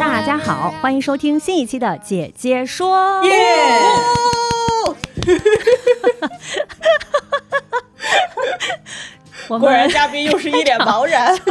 [0.00, 3.20] 大家好，欢迎收听新一期的《姐姐说》。
[3.26, 3.90] 耶！
[9.48, 11.36] 我 果然们嘉宾又是一脸茫然。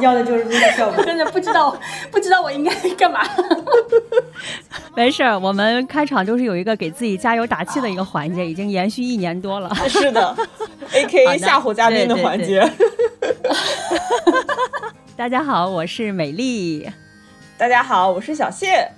[0.00, 1.04] 要的就是这个效果。
[1.04, 1.76] 真的不知道，
[2.10, 3.20] 不知道我应该干嘛。
[4.96, 9.74] 没事儿，我们开场就是有一个给自己加油打气的一个环节，已经延续一年多了。
[9.88, 10.36] 是的，
[10.94, 12.68] A K A 吓唬嘉宾的环节。
[15.16, 16.90] 大家好，我是美丽。
[17.56, 18.88] 大家好，我是小谢。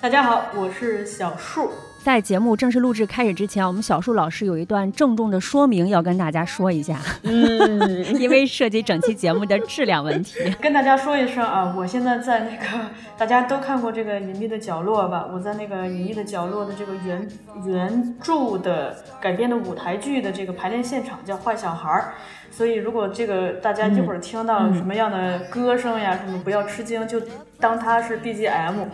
[0.00, 1.70] 大家好，我是小树。
[2.02, 10.38] 在节目正式录制开始之前，我们小树老师有一段郑重的说明要跟大家说一下，嗯， 因为涉及整期节目的质量问题。
[10.62, 12.86] 跟大家说一声啊，我现在在那个
[13.18, 15.28] 大家都看过这个《隐秘的角落》吧？
[15.30, 17.28] 我在那个《隐秘的角落》的这个原
[17.66, 22.14] 原著的改编的舞台剧的这个排练现场，叫《坏小孩儿》。
[22.56, 27.20] 所以，如果这个大家一会儿听到什么样的歌声呀，什么不要吃惊，就
[27.58, 28.86] 当它是 BGM。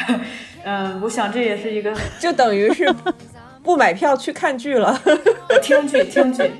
[0.64, 2.92] 嗯，我想这也是一个 就等于是
[3.62, 5.00] 不买票去看剧了。
[5.62, 6.50] 听剧听剧，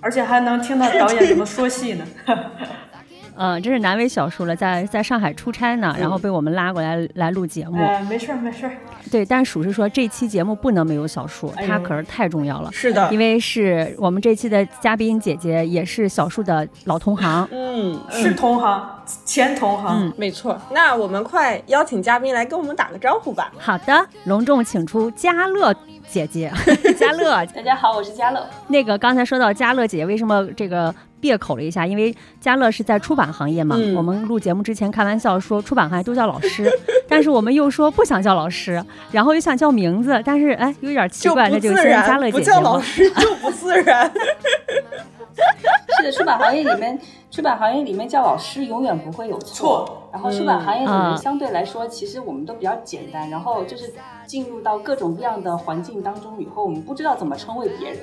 [0.00, 2.06] 而且还能听到导演怎么说戏呢。
[3.38, 7.78] 嗯，真是难为小树了，在在上海出差呢，然后被我们拉过来来录节目。
[7.78, 8.72] 哎，没事儿没事儿。
[9.10, 12.70] 对，但属实说这期节目不能没有小树，哎呦她可是太重要了。
[12.72, 17.48] 是的因，为是我们这期的嘉宾姐姐，也是小树的老同行。
[17.52, 18.84] 嗯，是同行，
[19.24, 20.02] 前同行。
[20.02, 20.60] 嗯没错。
[20.72, 23.52] 那我们快邀请嘉宾来跟我们打个招呼吧。
[23.56, 25.72] 好的，隆重请出嘉乐
[26.08, 26.52] 姐姐，
[26.98, 27.46] 嘉乐。
[27.46, 28.44] 大家好，我是嘉乐。
[28.66, 31.86] 那个刚才说到嘉乐姐姐，为什么这个别口了一下？
[31.86, 33.76] 因为嘉乐是在出版行业嘛。
[33.78, 36.70] 嗯我们录节目之前开玩笑说出版行业都叫老师，
[37.08, 42.80] 但是我们又说不想叫老师，然后又想叫名字，但是哎有点奇怪，那就先嘉然，乐姐姐不叫老。
[42.80, 44.10] 师就不自然。
[45.96, 46.98] 是的，出版行业里面，
[47.30, 49.84] 出版行业里面叫老师永远不会有错。
[49.86, 53.28] 错然后出版行业里嗯面相对来说，其实我们都比较简单。
[53.30, 53.92] 然后就是
[54.26, 57.98] 进入到各种各样的环境当中以后，我们不知道怎么称谓别人。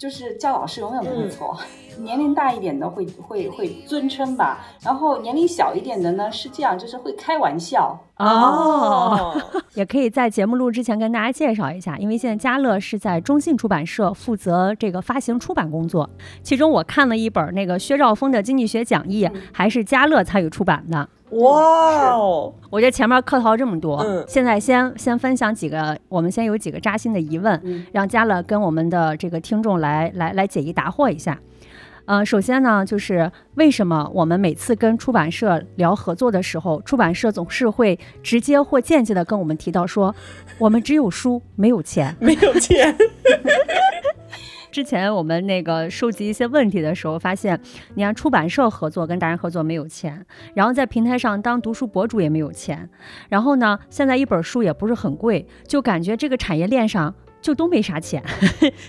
[0.00, 1.54] 就是叫老师永远不会错，
[1.98, 7.94] 年龄大一点的会会会尊称吧，然后年龄小一点的呢是这样，就是会开玩笑。
[8.16, 9.38] 哦，
[9.76, 16.08] 也可以在节目录之前跟大家介绍一下，因为现在嘉乐是在中信出版社负责这个发行出版工作，
[16.42, 21.06] 其中我看了一本那个薛兆丰的经济学讲义，还是嘉乐参与出版的。
[21.32, 31.38] 哇哦，我觉得前面客套这么多，嗯现在先先分享几个，我们先有几个扎心的疑问，嗯让嘉乐跟我们的这个听众来来来解疑答惑一下。
[32.06, 40.12] 呃，首先呢，就是为什么我们每次跟出版社聊合作的时候，出版社总是会直接或间接的跟我们提到说，
[40.58, 42.16] 我们只有书没有钱。
[42.18, 42.96] 没有钱。
[44.70, 47.60] 之前我们那个收集一些问题的时候，发现，
[47.94, 52.88] 你看出版社合作跟达人合作没有钱，然后在平台上当读书博主也没有钱，
[53.28, 58.22] 然后呢，现在一本书也不是很贵，就感觉这个产业链上就都没啥钱。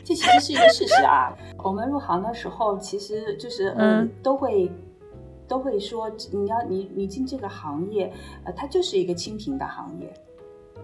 [0.03, 1.35] 这其实是一个事实啊。
[1.63, 4.71] 我们入行的时候，其实就是嗯嗯，都会
[5.47, 8.11] 都会说，你要你你进这个行业，
[8.43, 10.13] 呃，它就是一个清贫的行业。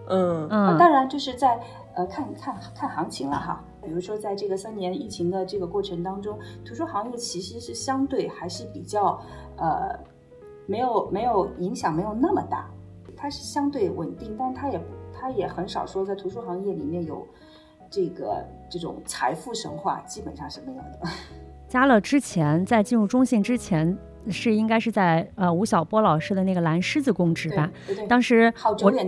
[0.08, 1.60] 嗯啊，嗯当然就是在
[1.94, 3.62] 呃看看看行情了哈。
[3.82, 9.20] 比如说，在这个三年疫情的这个过程当中，图书行业其实是相对还是比较
[9.56, 9.98] 呃
[10.66, 12.68] 没有没有影响没有那么大，
[13.16, 14.80] 它是相对稳定，但它也
[15.12, 17.26] 它也很少说在图书行业里面有
[17.90, 21.08] 这个这种财富神话，基本上是没有的。
[21.68, 23.96] 嘉乐之前在进入中信之前，
[24.28, 27.70] 是应该是在呃吴晓波老师的那个蓝狮子供职吧？
[27.86, 28.52] 对对对，当时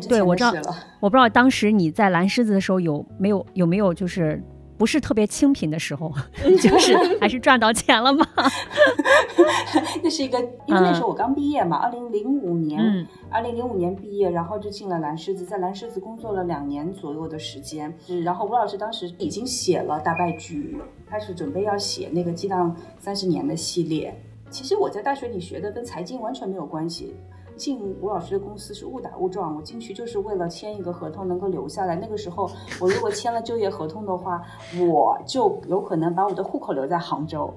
[0.06, 0.52] 对我知道。
[1.00, 4.43] 我不知道当时你在蓝狮子的时候有没有有没有就是
[4.81, 6.11] 不是特别清贫的时候，
[6.59, 8.27] 就是还是赚到钱了吗？
[10.03, 17.94] 那是一个，因为那时候我刚毕业嘛，二零零五年，嗯二零零五年毕业，然后就进了蓝狮子，在蓝狮子工作了两年左右的时间。
[18.06, 20.79] 是然后吴老师当时已经写了《大败局》，
[21.11, 24.19] 开始准备要写那个《激荡三十年》的系列。
[24.49, 27.15] 其实我在大学里学的跟财经完全没有关系。
[27.60, 31.94] 进吴老师的公司是误打误撞，我进去就是为了签一个合同能够留下来。
[31.94, 34.42] 那个时候，我如果签了就业合同的话，
[34.88, 37.52] 我就有可能把我的户口留在杭州。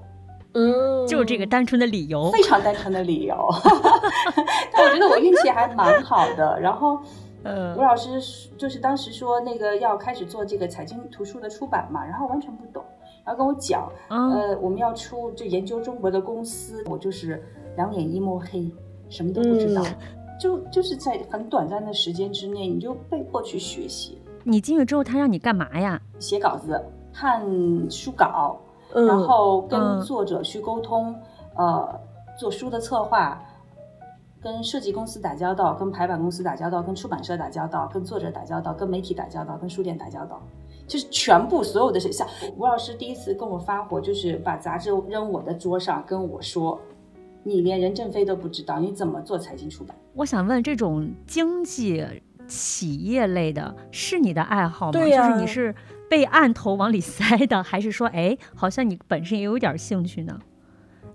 [0.56, 2.30] 嗯，就这个单纯的理由。
[2.32, 3.36] 非常单纯的理由。
[4.74, 6.60] 但我觉得我运气还蛮好的。
[6.60, 7.00] 然后，
[7.44, 8.22] 嗯吴老师
[8.58, 12.84] 就是当时说那个要开始做这个财经图书的出版嘛，然后完全不懂，
[13.26, 17.44] 然后跟我讲，嗯呃，我们要出就研究中国的公司，我就是
[17.76, 18.72] 两眼一抹黑，
[19.14, 19.82] 什么都不知道。
[19.84, 19.96] 嗯
[20.40, 26.02] 就就是在很短暂的时间之内，你就被迫去学习，你进去之后，他让你干嘛呀？
[26.20, 26.84] 写稿子、
[27.14, 27.42] 看
[27.90, 28.60] 书稿，
[28.94, 31.16] 嗯然后跟嗯作者去沟通，
[31.56, 31.88] 呃，
[32.38, 33.42] 做书的策划，
[34.42, 40.42] 跟设计公司打交道，跟排版公司打交道，跟出版社打交道，跟作者打交道，跟媒体打交道，跟书店打交道，
[40.88, 42.12] 就是全部所有的事。
[42.12, 42.28] 像
[42.58, 46.78] 吴老师第一次跟我发火，就是把杂志扔我的桌上，跟我说
[47.44, 52.04] ：“你连任正非都不知道，你怎么做财经出版我想问，这种经济
[52.48, 54.92] 企业类的是你的爱好吗？
[54.92, 55.76] 对呀就是你是
[56.10, 60.40] 被按头往里塞的，还是说，哎，好像你本身也有点兴趣呢？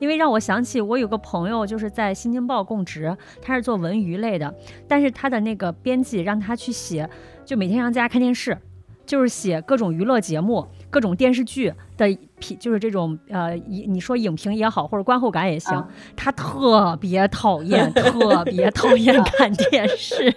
[0.01, 4.55] 因为让我想起我有个朋友，就是在《新京报》供职，他是做文娱类的，
[4.87, 7.09] 但是他的那个编辑让他去写，
[7.45, 8.57] 就每天让大家看电视，
[9.05, 12.07] 就是写各种娱乐节目、各种电视剧的
[12.39, 20.35] 评，就是这种呃，你你说影评也好，或者观后感也行，啊他特别讨厌， 特别讨厌看电视。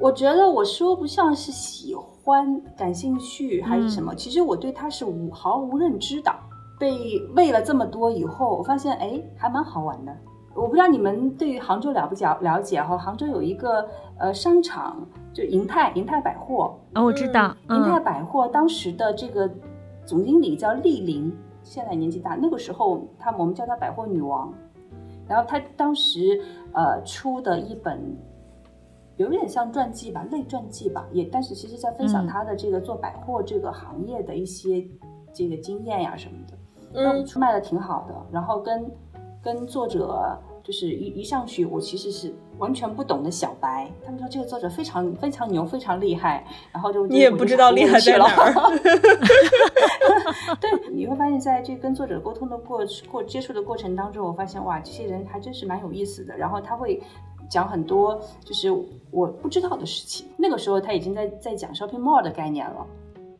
[0.00, 6.34] 我我觉得我说不上是喜欢、感兴趣还是什么，其实我对他是无毫无认知的。
[6.78, 10.16] 被喂了这么多以后，我发现哎，还蛮好玩的。
[10.58, 12.98] 我不知道你们对于杭州了不了了解哈？
[12.98, 13.88] 杭州有一个
[14.18, 19.48] 呃商场，就银泰银泰百货，哦，我知道，银泰嗯百货当时的这个
[20.04, 21.32] 总经理叫丽玲，
[21.62, 24.52] 现在年纪大，那个时候他我们叫她百货女王。
[25.28, 28.16] 然后她当时呃出的一本
[29.16, 34.82] 有点像传记吧，类传记吧，也但是其实在分享嗯她的这个做百货这个行业的一些
[35.32, 36.58] 这个经验呀什么的。
[36.94, 38.90] 嗯出卖的挺好的，然后跟
[39.42, 40.38] 跟作者
[40.68, 43.90] 就是一一上去，我其实是完全不懂的小白。
[44.04, 48.52] 他们说这个作者非常非常牛，非常厉害，然后就你也不知道厉害在哪儿。
[50.60, 56.36] 对，你会发现在这跟作者沟通的过过接触的过程当中，我发现哇，这些人还真是蛮有意思的。
[56.36, 57.02] 然后他会
[57.48, 58.70] 讲很多就是
[59.10, 60.26] 我不知道的事情。
[60.36, 62.86] 那个时候他已经在在讲 shopping mall 的概念了，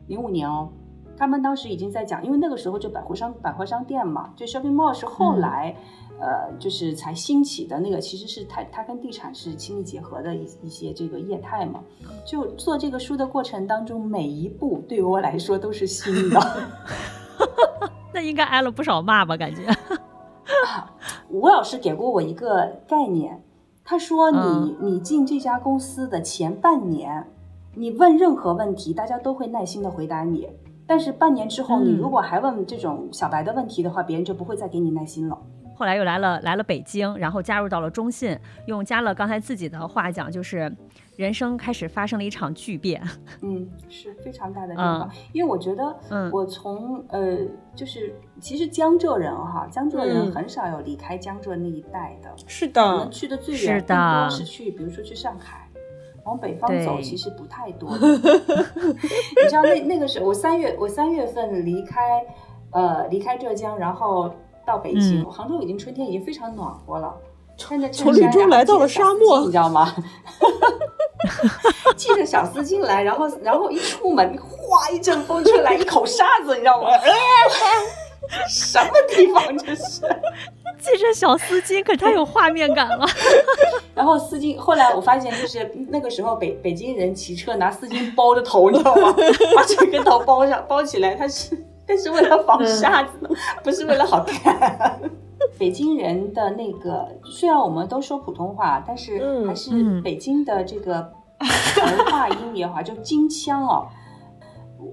[0.07, 0.71] 零五年哦。
[1.19, 5.75] 他们当时已经在讲，因为那个时候就百货商百货商店嘛，就 shopping mall 是后来，
[6.21, 11.81] 呃，就是才兴起的那个，其实是它它跟地产是亲密结合的一一些这个业态嘛。
[12.25, 16.41] 就做这个书的过程当中，每一步对于我来说都是新的。
[18.15, 19.37] 那应该挨了不少骂吧？
[19.37, 19.63] 感觉。
[21.29, 23.43] 吴老师给过我一个概念，
[23.85, 27.27] 他说你、嗯你进这家公司的前半年，
[27.75, 30.49] 你问任何问题，大家都会耐心的回答你。
[30.89, 35.39] 但是半年之后，嗯你如果还问这种小白的问题的话，别人就不会再给你耐心了。
[35.77, 38.37] 后来又来了来了北京，然后加入到了中信，
[38.67, 40.75] 用加乐刚才自己的话讲，就是
[41.15, 43.01] 人生开始发生了一场巨变。
[43.43, 45.09] 嗯，是非常大的变化。
[45.33, 47.39] 因为我觉得，嗯我从呃，
[47.77, 52.35] 就是其实江浙人哈，江浙人嗯很少有离开江浙那一带的。
[52.49, 55.68] 是可能的，去的最是远，更的多是去，比如说去上海，
[56.29, 57.91] 往北方走其实不太多。
[57.91, 62.23] 你知道那那个时候，我三月我三月份离开，
[62.73, 64.31] 呃，离开浙江，然后
[64.67, 67.15] 到北京，嗯杭州已经春天已经非常暖和了。
[67.57, 69.93] 穿着衬从衫然后绿洲来到了沙漠你知道吗？
[71.97, 76.89] 系着小丝巾来，然后然后一出门，哗一阵风吹来，一口沙子，你知道吗？
[78.49, 80.03] 什么地方这是？
[80.79, 83.07] 系着小丝巾，可太有画面感了。
[83.95, 89.15] 然后丝巾，后来我发现就是那个时候北北京人骑车拿丝巾包着头，你知道吗？
[89.57, 91.57] 把整个头包上包起来，它是
[91.87, 93.11] 但是为了防沙子，
[93.65, 95.01] 不是为了好看。
[95.59, 100.97] 北京人的那个，虽然我们都说普通话，但是嗯还是嗯北京的这个
[101.41, 103.87] 儿化音也好，就京腔哦。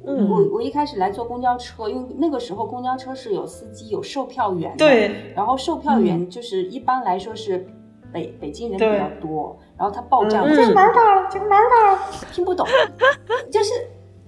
[0.08, 7.66] 嗯我我一开始来坐公交车，因为那个时候公交车是有司机、有售票员的，对，然后售票员就是一般来说是
[8.14, 11.00] 北北京人比较多，然后他报站嗯我就是哪儿的？
[11.32, 12.28] 这个哪儿的？
[12.32, 12.66] 听不懂，
[13.52, 13.72] 就是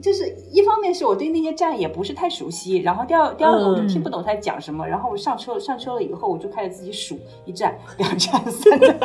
[0.02, 8.96] 就是一方面是我对那些站也不是太熟悉，然后第二第二个我就听不懂他在讲什么，然后我上车上车了以后我就开始自己数一站、两站、三站，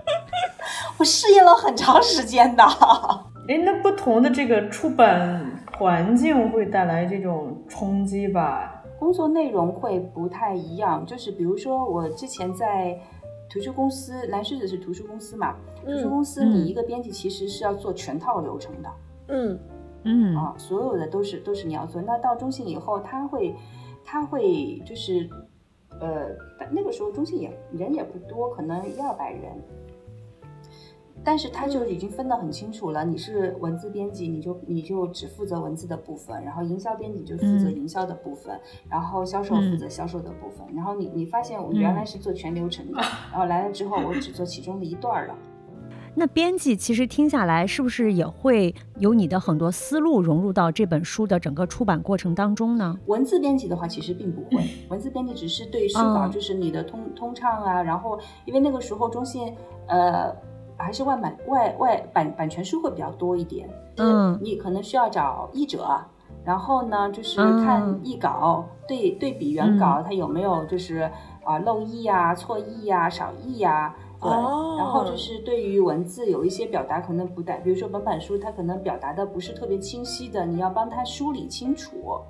[0.98, 2.64] 我适应了很长时间的。
[3.48, 8.82] 哎，那不同的这个出版环境会带来这种冲击吧？
[8.98, 12.98] 工作内容会不太一样，就是比如说我之前在
[13.48, 18.90] 图书公司，蓝狮子是图书公司嘛，图书公司嗯你一个编辑其实是要做全套流程的。
[19.28, 19.58] 嗯
[20.04, 22.02] 嗯啊，所有的都是都是你要做。
[22.02, 23.54] 那到中信以后，他会
[24.04, 25.28] 他会就是
[26.00, 29.42] 呃，但那个时候中信也人也不多，可能一二百人。
[31.28, 37.74] 但是它就已经分得很清楚了，你是文字编辑，你就你就只负责文字的部分，然后营销编辑就负责嗯。
[37.76, 38.58] 营销的部分，
[38.88, 42.98] 然后销售负责销售的部分，然后你你发现我原来是做全流程的，
[43.30, 45.34] 然后来了之后我只做其中的一段儿了。
[46.16, 52.98] 那编辑其实听下来，是不是也会有你的很多思路融入到这本书的整个出版过程当中呢？
[53.04, 56.30] 文字编辑的话，其实并不会，文字编辑只是对书稿，嗯。
[56.30, 59.54] 就是你的通通畅啊，然后因为那个时候中信
[59.88, 60.34] 呃
[60.78, 64.38] 还是外版外外版版权书会比较多一点，就是嗯。
[64.40, 65.86] 你可能需要找译者，
[66.44, 71.10] 然后呢就是嗯看译稿、对对比原稿，它有没有就是
[71.44, 74.76] 啊、漏译呀、错译呀、少译呀、对，哦。
[74.78, 82.20] 然后就是对于文字有一些表达可能不带，比如说本版书它可能表达的不是特别清晰的，你要帮它梳理清楚，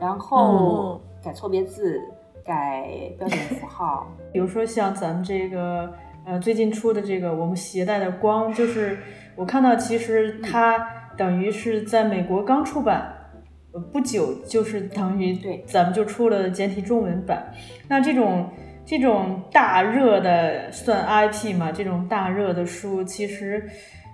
[0.00, 2.00] 然后改错别字、
[2.44, 4.06] 改标点符号。
[4.32, 5.92] 比如说像咱们这个
[6.26, 8.98] 呃最近出的这个我们携带的光，就是
[9.36, 10.78] 我看到其实它
[11.16, 13.10] 等于是在美国刚出版。
[13.72, 17.44] 呃不久就是等于对咱们就出了简体中文版，
[17.88, 18.48] 那这种
[18.86, 23.68] 这种大热的算 IP 嘛，这种大热的书，其实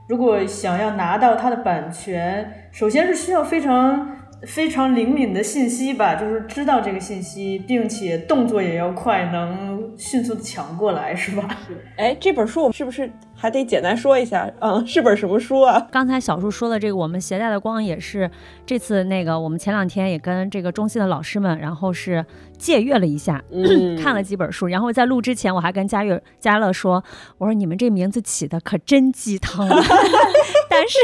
[0.09, 11.49] 如果想要拿到它的版权，首先是需要非常非常灵敏的信息吧，就是知道这个信息，并且动作也要快，能迅速的抢过来，是吧？
[11.97, 14.53] 哎，这本书我们是不是还得简单说一下？
[14.61, 15.81] 嗯，是本什么书啊？
[15.91, 18.31] 刚才小树说的这个，我们携带的光也是
[18.67, 22.23] 这次那个，我们前两天也跟这个中戏的老师们，然后是
[22.59, 27.03] 借阅了一下，嗯 看了几本书，然后在录之前，我还跟佳悦、佳乐说，
[27.39, 29.77] 我说你们这名字起的可真鸡汤啊，
[30.69, 30.99] 但是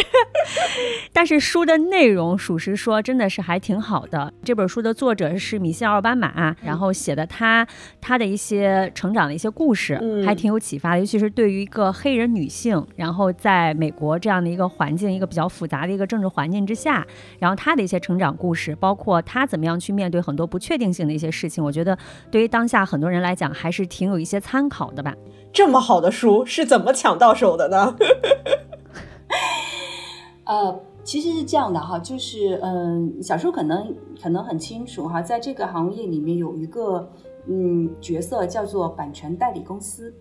[1.15, 4.33] 但是书的内容，属实说真的是还挺好的。
[4.45, 7.67] 这本书的作者是米歇尔·奥巴马，然后写的他
[8.01, 17.07] 他的一些成长的一些故事，嗯还挺有启发的，尤其是对于一个黑人女性，然后在美国这样的一个环境，一个比较复杂的一个政治环境之下，
[17.39, 21.97] 然后她的一些成长故事，包括她怎么样去面对很多不确定性的一些事情，我觉得
[22.31, 25.15] 对于当下很多人来讲，还是挺有一些参考的吧。
[25.53, 27.95] 这么好的书是怎么抢到手的呢？
[30.45, 37.11] 呃，其实是这样的哈，就是嗯，小时候可能可能很清楚哈，在这个行业里面有一个
[37.49, 40.15] 嗯角色叫做版权代理公司。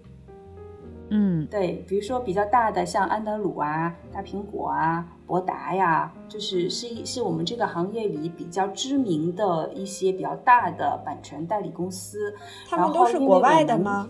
[1.09, 12.33] 嗯对，比如说比较大的，像安德鲁啊、大苹果啊、博达呀，就是是一是我们这个行业里比较知名的一些比较大的版权代理公司。
[12.67, 14.09] 他们都是国外的吗？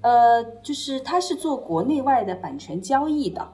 [0.00, 3.46] 呃，就是它是做国内外的版权交易的。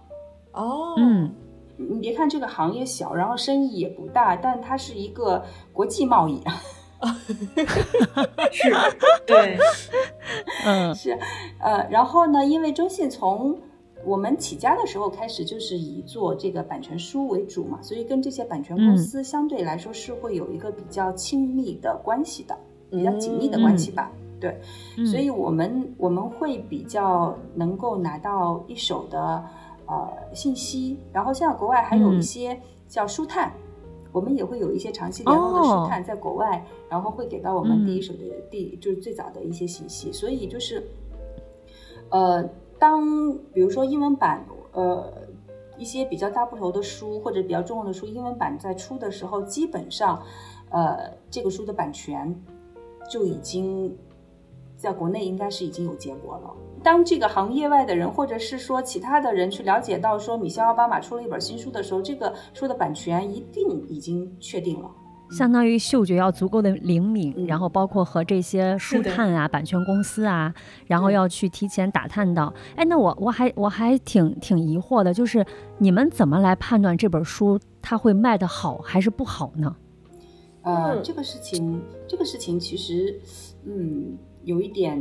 [0.52, 1.34] 哦，嗯
[1.76, 6.40] 你别看这个行业小，然后生意也不大，但它是一个国际贸易。
[8.50, 8.72] 是，
[9.26, 9.58] 对，
[10.64, 10.94] 嗯。
[10.94, 11.18] 是，
[11.60, 13.58] 呃，然后呢，因为中信从
[14.04, 22.56] 我们起家的时候开始就是以做这个版权书为主嘛，所以跟这些版权公司相对来说是会有一个比较亲密的关系的，
[22.90, 24.10] 比较紧密的关系吧。
[24.40, 24.60] 对，
[24.98, 29.42] 嗯，所以我们我们会比较能够拿到一手的
[29.86, 32.22] 呃信息，然后像国外还有一嗯。
[32.22, 33.50] 些叫书探。
[34.14, 35.86] 我们也会有一些长期联络的书哦。
[35.90, 38.02] 探在国外，然后会给到我们第一嗯。
[38.02, 40.86] 手的第、就是最早的一些信息，所以就是，
[42.10, 45.12] 呃，当比如说英文版，呃，
[45.76, 50.22] 一些比较大部头的书或者比较重要的书，英文版在出的时候，基本上，
[50.70, 52.32] 呃，这个书的版权
[53.10, 53.92] 就已经
[54.84, 56.50] 在国内应该是已经有结果了。
[56.82, 64.90] 当这个行业外的人，或者是说其他的人去了解到说米歇尔·奥巴马出了一本新书的时候，这个书的版权一定已经确定了。
[65.30, 70.52] 相当于嗅觉要足够的灵敏，嗯然后包括和这些书的探啊、版权公司啊，
[70.86, 72.52] 然后要去提前打探到。
[72.76, 75.44] 哎，那我我还我还挺挺疑惑的，就是
[75.78, 79.74] 你们怎么来判断这本书它会卖的好还是不好呢？
[80.60, 83.18] 呃，嗯这个事情，这个事情其实，
[83.64, 84.98] 嗯，有一点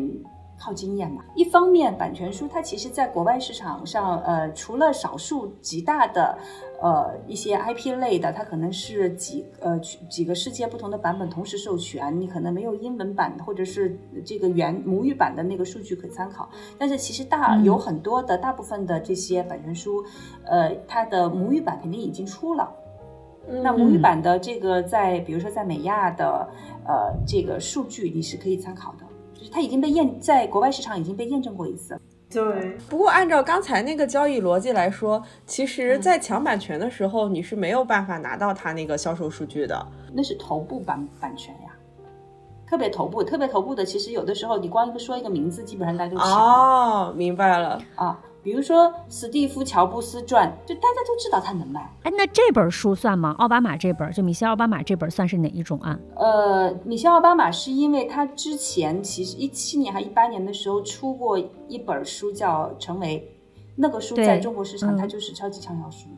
[0.60, 1.24] 靠经验嘛。
[1.36, 6.38] 一方面，版权书它其实在国外市场上，呃，除了少数极大的，
[6.82, 16.48] 呃，一些 IP 类的，它可能是几呃几几个世界不同的版本同时授权，你可能没有英文版或者是这个原母语版的那个数据可参考。
[16.78, 20.04] 但是其实大嗯有很多的大部分的这些版权书，
[20.46, 22.72] 呃，它的母语版肯定已经出了。
[23.62, 26.48] 那母语嗯版的这个在，比如说在美亚的
[26.88, 29.03] 呃这个数据，你是可以参考的，就是
[29.52, 32.00] 它已经被验在国外市场已经被验证过一次。
[32.30, 39.88] 对，不过按照刚才那个交易逻辑来说，其实，嗯在抢版权的时候，你是没有办法拿到它那个销售数据的。
[40.12, 41.70] 那是头部版版权呀，
[42.68, 47.80] 特别头部，特别头部的，其实有的时候你光一个说一个名字，基本上大家就哦，明白了。
[47.96, 48.20] 啊。
[48.44, 51.80] 比如说《史蒂夫·乔布斯传》，就大家都知道他能卖。
[52.04, 53.34] 哎，那这本书算吗？
[53.38, 55.98] 奥巴马这本，就米歇尔·奥巴马这本算是哪一种啊？
[56.16, 63.34] 呃，米歇尔·奥巴马是因为他之前其实一七年还一八年的时候出过一本书叫《成为》，
[63.78, 66.10] 那个书在中国市场嗯它就是超级畅销书。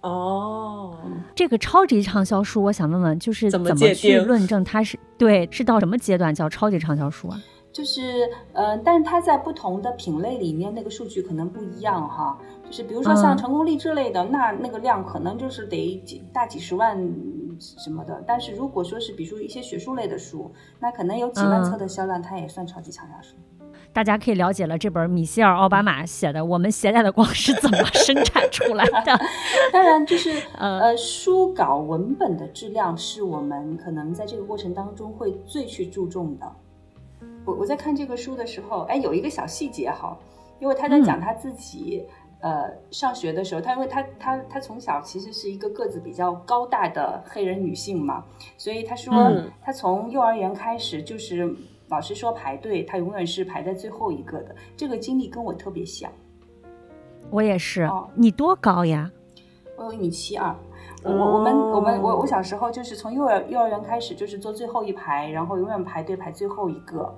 [0.00, 0.96] 哦，
[1.36, 7.38] 这个超级畅销书，我想问问，就是怎么去论证它是对是到什么阶段叫超级畅销书啊？
[7.72, 12.38] 就是呃，但是它在不同的品类里面那个数据可能不一样哈。
[12.64, 16.96] 就是比如说像嗯成功励志类的，那那个量可能就是得几大几十万
[17.58, 18.22] 什么的。
[18.26, 23.34] 但是如果说是比如说一些学术类的书，那可能有几万册嗯的销量，它也算超级畅销书。
[23.92, 28.92] 大家可以了解了这本米歇尔·奥巴马写的《我们携带的光是怎么生产出来的》。
[29.72, 36.46] 当然，就是呃呃，书稿文本的质量是我们可能在这个过程当中会最去注重的。
[37.44, 40.16] 我我在看这个书的时候，哎，有一个小细节哈，
[40.58, 42.06] 因为他在讲他自己、
[42.40, 48.24] 呃上学的时候，他因为他他他从小其实是一个个子比较高大的黑人女性嘛，
[48.56, 51.54] 所以他说嗯他从幼儿园开始就是
[51.88, 54.54] 老师说排队，他永远是排在最后一个的。
[54.76, 56.10] 这个经历跟我特别像。
[57.30, 59.10] 我也是哦，你多高呀？
[59.76, 60.54] 我有一米七二。
[61.02, 67.14] 我我我们我们我我小时候就是从幼儿幼儿园开始就是坐最后一排，然后永远排队排最后一个。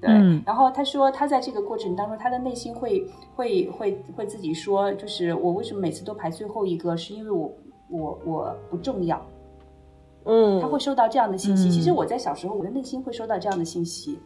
[0.00, 7.52] 对，嗯然后他说他在这个过程当中，他的内心会会会会自己说，就是我为什么每次都排最后一个，是因为我
[7.88, 9.20] 我我不重要。
[10.24, 11.68] 嗯，他会收到这样的信息。
[11.68, 14.18] 嗯其实我在小时候，我的内心会收到这样的信息，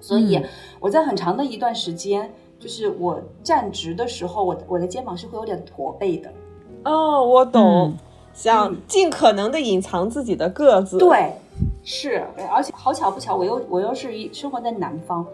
[0.00, 0.44] 所以嗯
[0.80, 6.32] 我在很长的一段时间，就是我站直的时候，我的我的肩膀是会有点驼背的。
[6.84, 7.98] 哦，我懂，嗯
[8.32, 11.32] 想嗯尽可能的隐藏自己的个子。，对，
[11.82, 15.26] 是，而且好巧不巧，我又我又是一生活在南方，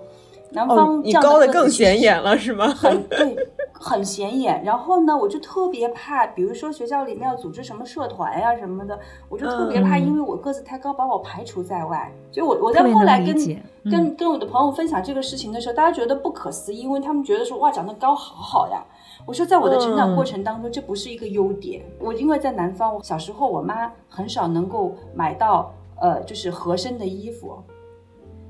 [0.51, 2.69] 南哦方，你高的更显眼了是吗？
[2.69, 3.37] 很对，
[3.73, 4.63] 很显眼。
[4.65, 12.11] 然后呢，我就特别怕，比如说学校里面要组织什么社团呀、什么的，我就特别怕，嗯因为我个子太高，把我排除在外。
[12.33, 13.35] 所以我我在后来跟
[13.91, 18.83] 跟跟我的朋友分享这个事情的时候，大家觉得不可思议，因为他们觉得说哇，长得高好好呀。
[19.27, 21.83] 我说，在我的成长过程当中，这不是一个优点。
[22.01, 27.63] 我因为在南方，我小时候我妈很少能够买到呃，就是合身的衣服。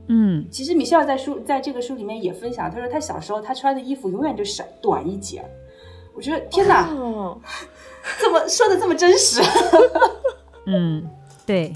[0.09, 5.45] 嗯，其实米歇尔在书在这个书里面也分享，他说他小时候他穿的衣服永远就少短一截。
[6.15, 7.39] 我觉得天哪，哦，
[8.19, 9.41] 这么说的这么真实。
[10.67, 11.09] 嗯，
[11.47, 11.73] 对，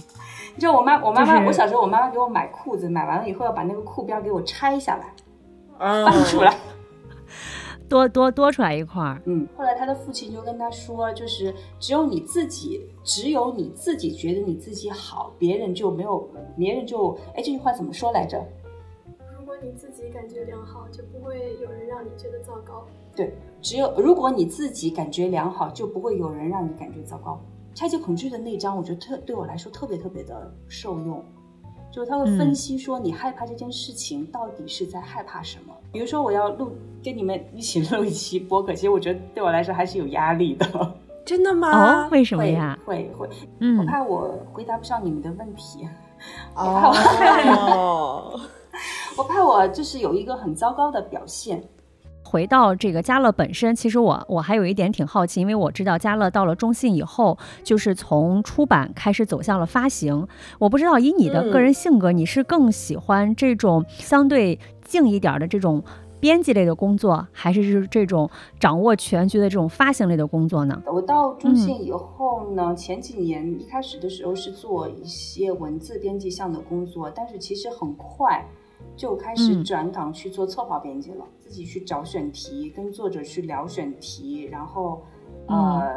[0.54, 5.14] 你知道我妈我妈妈、就是我小时候我妈妈给我买裤子，买完了以后要把那个裤边给我拆下来
[5.78, 6.56] 啊翻出来。
[7.92, 9.20] 多多多出来一块儿。
[9.26, 16.26] 嗯，后来他的父亲就跟他说，就是只有你自己，只有你自己觉得你自己好，别人就没有，
[16.56, 18.42] 别人就哎这句话怎么说来着？
[19.38, 22.82] 如果你自己感觉良好，就不会有人让你觉得糟糕。
[23.14, 27.38] 对，只有如果你自己感觉良好，就不会有人让你感觉糟糕。
[27.74, 31.22] 拆解恐惧的那章，我觉得特对我来说特别特别的受用，
[31.92, 35.74] 就是他会分嗯析说你害怕这件事情到底是在害怕什么。
[35.92, 36.72] 比如说我要录
[37.04, 40.94] 跟你们一起录一期播客，其实我觉得对我来说还是有压力的。
[41.24, 42.06] 真的吗？
[42.06, 42.76] 哦，为什么会呀？
[42.84, 43.28] 会会，我
[43.60, 45.86] 嗯，怕我回答不上你们的问题，
[46.56, 48.40] 哦，
[49.16, 51.62] 我怕我就是有一个很糟糕的表现。
[52.32, 60.26] 回到这个家乐本身，其实我我还有一点挺好奇，因为我知道家乐到了中信以后，就是从出版开始走向了发行。
[60.58, 65.84] 我不知道以你的个人性格，你是更喜欢这种相对静一点的这种
[66.20, 70.82] 编辑类的工作，还是是这种掌握全局的这种发行类的工作呢？
[70.86, 78.42] 我到中信以后呢，前几年一开始的时候是做一些文字编辑项的工作，但是其实很快
[79.02, 85.02] 就开始嗯转岗去做策划编辑了，自己去找选题，跟作者去聊选题，然后
[85.48, 85.90] 呃。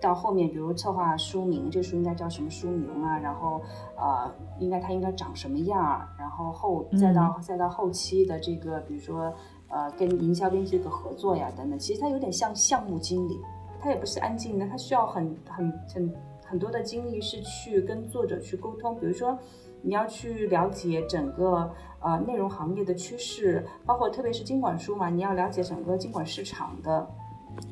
[0.00, 3.18] 到后面，比如策划书名，这书应该叫什么书名啊？
[3.18, 3.58] 然后，
[3.96, 6.06] 呃，应该它应该长什么样儿？
[6.18, 9.32] 然后后再到、再到后期的这个，比如说，
[9.68, 13.40] 呃，跟营销编辑这个合作呀等等，其实它有点像项目经理，
[13.80, 16.14] 它也不是安静的，它需要很很很
[16.44, 19.38] 很多的精力是去跟作者去沟通，比如说。
[19.86, 21.70] 你要去了解整个
[22.04, 27.08] 呃内容行业的趋势，包括特别是经管书嘛，你要了解整个经管市场的，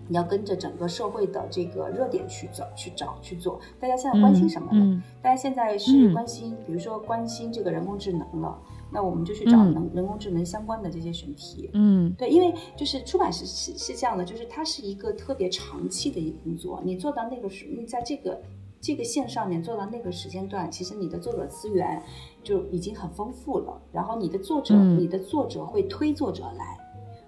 [0.09, 3.61] 你要跟着整个社会的这个热点去走、去找、去做。
[3.79, 4.81] 大家现在关心什么呢？
[4.83, 8.59] 嗯大家现在是嗯关心，比如说关心这个人工智能了，
[8.91, 11.71] 那我们就去找嗯能人工智能相关的这些选题。
[11.75, 18.41] 嗯对，因为就是出版是是是这样的，就是它是一个特别长期的一个工作，你做到那个时，你在这个
[18.83, 22.03] 这个线上面做到那个时间段，其实你的作者资源
[22.43, 26.77] 就已经很丰富了，然后你的作者，嗯你的作者会推作者来，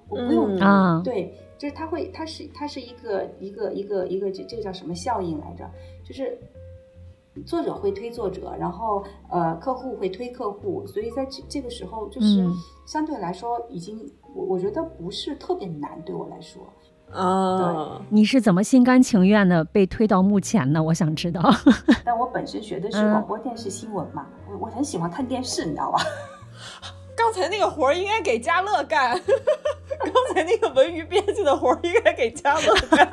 [0.08, 5.64] 我不用、嗯啊对，就是他会，他是他是一个一个一个一个这这个叫什么效应来着？
[6.04, 6.36] 就是
[7.46, 12.52] 作者会推作者，然后呃客户会推客户，所以在这这个时候，就是嗯
[12.84, 16.62] 相对来说已经我我觉得不是特别难，对我来说。
[17.14, 20.82] 啊，你是怎么心甘情愿的被推到幕前呢？
[20.82, 21.40] 我想知道。
[22.04, 26.02] 但我本身学的是嗯广播电视新闻嘛，我我很喜欢看电视，你知道吧？
[27.16, 29.16] 刚才那个活儿应该给嘉乐干，
[29.98, 33.08] 刚才那个文娱编辑的活儿应该给嘉乐干。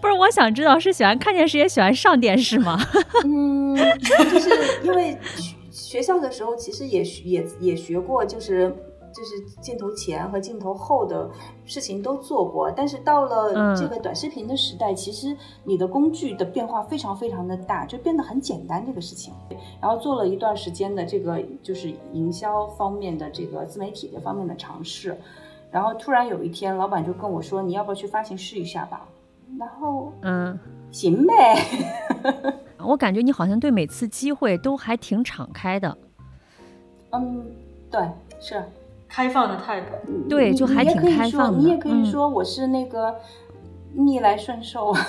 [0.00, 2.78] 不是，我想知道是喜欢看电视也喜欢上电视吗？
[3.24, 4.50] 嗯，就是
[4.82, 8.74] 因为学学校的时候，其实也学也也学过，就是
[9.14, 11.30] 就是镜头前和镜头后的
[11.64, 19.32] 事情都做过，但是到了嗯这个短视频的时代，其实你的工具的变化非常非常的大，就变得很简单这个事情。
[19.80, 25.16] 然后做了一段时间的这个就是营销方面的这个自媒体这方面的尝试，
[25.70, 29.06] 然后突然有一天，老板就跟我说：“你要不要去发行试一下吧？”
[29.56, 30.58] 然后嗯，
[30.90, 31.34] 行呗。
[32.84, 35.96] 我感觉你好像对每次机会都还挺敞开的。
[37.12, 37.46] 嗯，
[37.90, 38.00] 对，
[38.40, 38.62] 是。
[39.14, 39.86] 开放的态度。
[40.28, 43.14] 对你你也就还挺可以说开放的你也可以嗯说我是那个
[43.92, 44.92] 逆来顺受。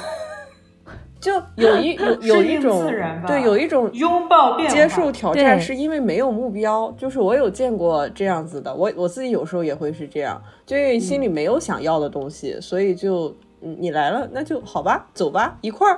[1.20, 6.94] 就有一有 有一种自然吧对，有一种拥抱变化接受挑战，是因为没有目标。
[6.96, 15.98] 就是我有见过这样子的，我我自己有时候也会是这样，就因为心里没有想要的东西，所以就嗯你来了，那就好吧，走吧，一块儿。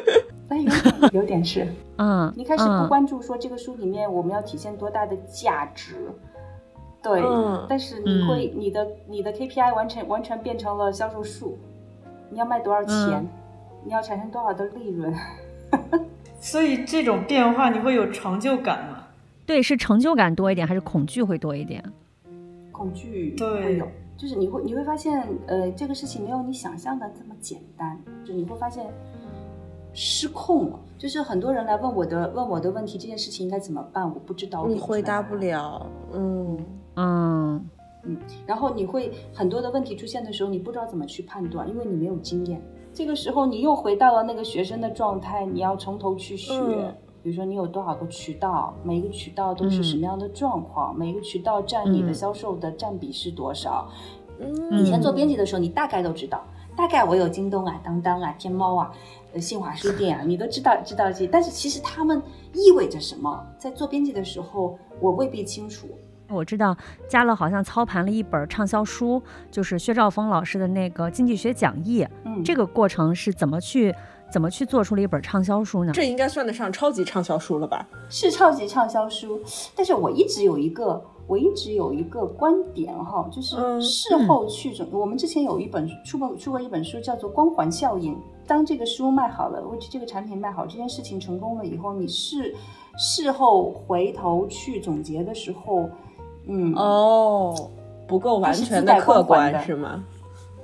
[0.48, 1.66] 但有点有点是，
[1.96, 5.94] 嗯，你开始不嗯关注说这个书里面我们要体现多大的价值，
[7.06, 11.56] 对，嗯但是你会你的你的 KPI 完全完全变成了销售数，
[12.30, 13.28] 你要卖多少钱，嗯
[13.84, 15.14] 你要产生多少的利润，
[16.40, 19.06] 所以这种变化你会有成就感吗？
[19.46, 21.80] 对，是成就感多一点，还是恐惧会多一点？
[22.72, 28.84] 恐惧对会有，就是你会你会发现，呃，这个事情没有你想象的这么简单，就你会发现
[29.94, 30.80] 失控了。
[30.98, 34.02] 就是很多人来问我的问我的问题，这件事情应该怎么办？
[34.04, 35.36] 我不知道，你回答不。
[35.36, 36.58] 了，嗯，
[36.96, 37.64] 嗯
[38.04, 42.60] 嗯，然后你会很多的问题出现的时候，你不知道怎么去判断，因为你没有经验。
[42.92, 46.52] 这个时候你又回到了那个学生的状态，你要从头去学。
[46.54, 53.90] 嗯比如说你有多少个渠道，每一个渠道都是什么样的状况，每一个渠道占你的嗯销售的占比是多少。
[54.38, 56.44] 嗯以前做编辑的时候，你大概都知道，
[56.76, 58.92] 大概我有京东啊、当当啊、天猫啊、
[59.32, 61.26] 呃新华书店啊，你都知道知道这些。
[61.26, 62.22] 但是其实他们
[62.54, 65.88] 意味着什么，在做编辑的时候，我未必清楚。
[66.28, 66.76] 我知道
[67.08, 72.06] 嘉乐好像操盘了一本畅销书，就是薛兆丰老师的那个经济学讲义。
[72.24, 73.94] 嗯，这个过程是怎么去
[74.32, 75.92] 怎么去做出了一本畅销书呢？
[75.92, 77.86] 这应该算得上超级畅销书了吧？
[78.08, 79.40] 是超级畅销书，
[79.76, 84.88] 但是我一直有一个，我一直有一个观点哈，就是嗯事后去准。
[84.90, 88.14] 我们之前有一本出过出过一本书，叫做《光环效应》。
[88.48, 92.54] 当这个书卖好了，或者这个产品卖好，这件事情成功了以后，你是
[92.96, 95.88] 事后回头去总结的时候，
[96.46, 97.70] 嗯，哦，
[98.06, 100.04] 不够完全它是自带客观是吗？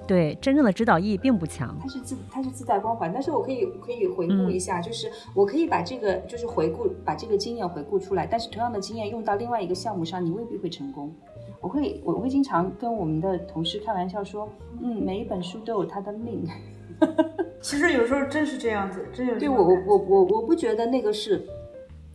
[0.07, 1.77] 对，真正的指导意义并不强。
[1.81, 11.13] 它是自它是自带光环，但是我可以可以回顾一下，就是我可以把这个就是回顾把这个经验回顾出来，但是同样的经验用到另外一个项目上，你未必会成功。
[11.61, 14.49] 我会我会经常跟我们的同事开玩笑说，
[14.83, 16.45] 嗯，每一本书都有它的命。
[17.61, 21.47] 其实有时候真是这样子，真有对我我我我我不觉得那个是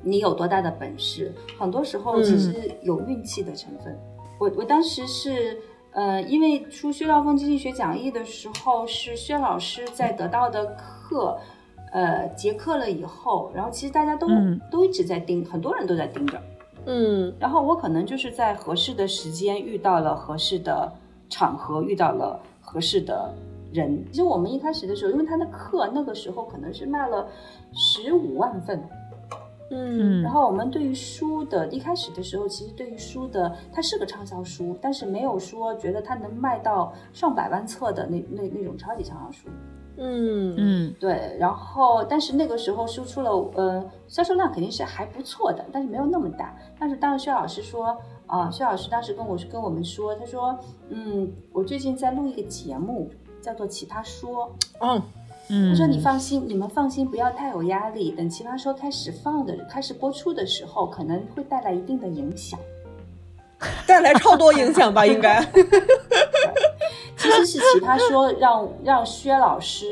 [0.07, 3.95] 你有多大的本事，很多时候其实有运气的成分。
[4.39, 5.57] 我我当时是
[5.91, 11.37] 呃，因为出薛兆丰经济学讲义的时候，是薛老师在得到的课。
[11.93, 16.37] 呃，结课了以后，然后其实大家都、嗯都一直在盯，很多人都在盯着。
[16.85, 20.91] 嗯然后我可能就是在合适的时间遇到了合适的
[21.29, 23.33] 场合，遇到了合适的
[23.71, 24.05] 人。
[24.11, 27.25] 其实我们一开始的时候，因为他的课那个时候可能是卖了
[27.73, 28.83] 十五万份，
[29.69, 39.49] 嗯然后我们对于书的一开始的时候，其实对于书的它是个畅销书，但是没有说觉得它能卖到上百万册的那那那种超级畅销书。
[39.99, 46.55] 嗯嗯对，然后但是那个时候输出了，呃，销售量肯定是还不错的，但是没有那么大。
[46.79, 50.55] 但是当时薛老师说，啊、薛老师当时跟我跟我们说，他说，
[50.89, 53.09] 嗯，我最近在录一个节目，
[53.41, 54.55] 叫做《奇葩说》。
[54.87, 55.01] 哦，
[55.49, 58.11] 嗯，他说你放心，你们放心，不要太有压力。
[58.11, 62.59] 等《奇葩说》开始放的、开始播出的时候，可能会带来一定的影响。
[63.87, 65.05] 带来超多影响吧？
[65.05, 65.41] 应该。
[67.17, 69.85] 其实是《奇葩说让》让薛老师，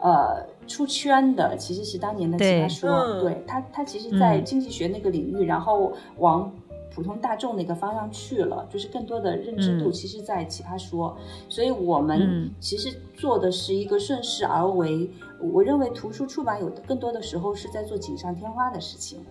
[0.00, 6.52] 呃，出圈的其实是当年的奇葩说，嗯对他他其实在嗯经济学那个领域，然后往
[6.94, 11.16] 普通大众的一个方向去了，就是更多的认知度，嗯其实在奇葩说，
[11.48, 15.08] 所以我们嗯其实做的是一个顺势而为。
[15.40, 19.24] 我认为图书出版有更多的时候是在做锦上添花的事情。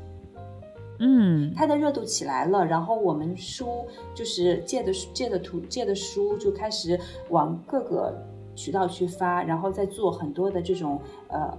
[0.97, 8.13] 嗯它的热度起来了，然后我们书就是借的借的图借的书就开始往各个
[8.55, 11.57] 渠道去发，然后再做很多的这种呃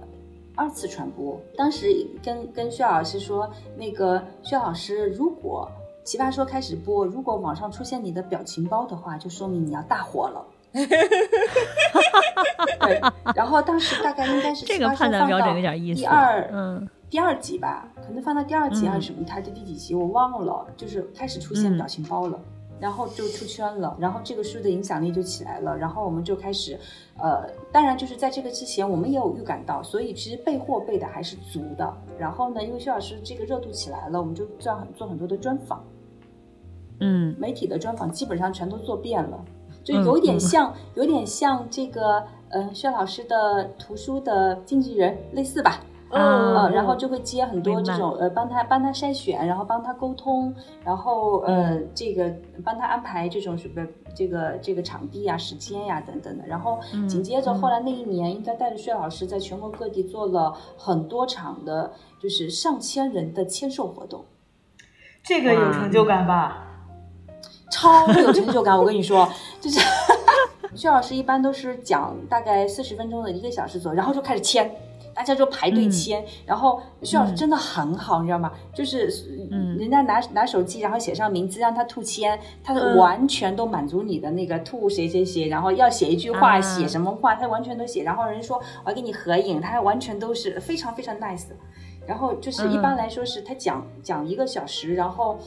[0.53, 1.39] 二次传播。
[1.55, 5.71] 当时跟跟薛老师说，那个薛老师，如果
[6.03, 10.45] 奇葩说开始播，如果网上出现你的表情包的话，就说明你要大火了。
[12.79, 13.01] 对，
[13.35, 16.01] 然后当时大概应该是这个判断标准放到有点意思。
[16.01, 22.39] 第二，嗯第二集吧，可能放到第二集嗯还是什么，它的第几集我忘了，就是开始出现嗯表情包了。
[22.81, 26.79] 然后就出圈了，然后这个书的影响力就起来了，然后我们就开始，
[27.19, 31.93] 呃，当然就是在这个之前，我们也有预感到，所以其实备货备的还是足的。
[32.17, 35.85] 然后呢，因为薛老师这个热度起来了，我们就做很做很多的专访，
[37.01, 37.35] 嗯。
[37.37, 39.45] 媒体的专访基本上全都做遍了，
[39.83, 40.39] 就嗯有点嗯。
[40.39, 52.31] 像，有点像这个，呃，薛老师的图书的经纪人类似吧，嗯呃，然后就会接很多这种呃，帮他帮他筛选，然后帮他沟通，然后呃，嗯这个
[52.63, 56.45] 帮他安排这种什么这个这个场地呀、时间呀等等的。
[56.45, 64.25] 然后嗯紧接着嗯后来那一年，应该带着薛老师在全国各地做了很多场的，就是上千人的签售活动，
[65.23, 66.67] 这个有成就感吧？
[67.71, 68.77] 超有成就感。
[68.77, 69.27] 我跟你说，
[69.61, 69.79] 就是
[70.75, 74.69] 薛老师一般都是讲大概四十分钟的一个小时左右，然后就开始签。
[75.13, 78.51] 大家就排队嗯签，然后薛老师真的很好，你知道吗？
[78.73, 79.09] 就是
[79.51, 88.03] 嗯人家拿拿手机，然后写上名字，让他吐签，他嗯完全都满足你的那个吐谁谁谁，然后要写一句话，啊写什么话，他完全都写。
[88.03, 91.45] 然后人说我要跟你合影，他还完全都是非常非常 nice。
[92.07, 95.37] 然后就是一般嗯来说是他讲讲一个小时，然后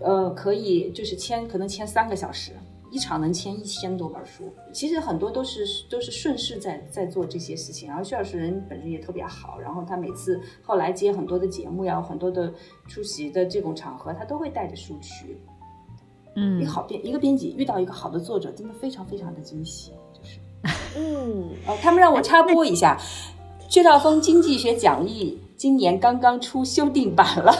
[0.00, 2.52] 呃可以就是签可能签三个小时，
[2.94, 4.44] 一场能签一千多本书。
[4.72, 7.88] 其实很多都是都是顺势在在做这些事情。
[7.88, 12.54] 然后薛老师人本身也特别好，然后他每次后来接很多的节目呀，很多的
[12.86, 15.40] 出席的这种场合，他都会带着书去。
[16.36, 19.92] 嗯一嗯个好编一个编辑遇到一个好的作者，真的非常非常的惊喜。
[20.12, 20.38] 就是
[20.96, 22.96] 嗯，哦，他们让我插播一下，
[23.68, 27.52] 薛兆丰经济学讲义今年刚刚出修订版了。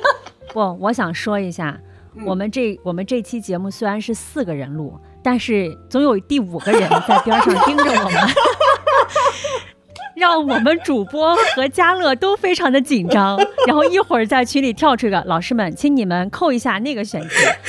[0.54, 1.80] 不，我想说一下，
[2.24, 8.43] 我们这我们这期节目虽然是四个人录，但是总有第五个人在边上盯着我们。
[10.24, 17.28] 让我们主播和嘉乐都非常的紧张， 然后一会儿在群里跳出一个老师们，请你们扣一下那个选题。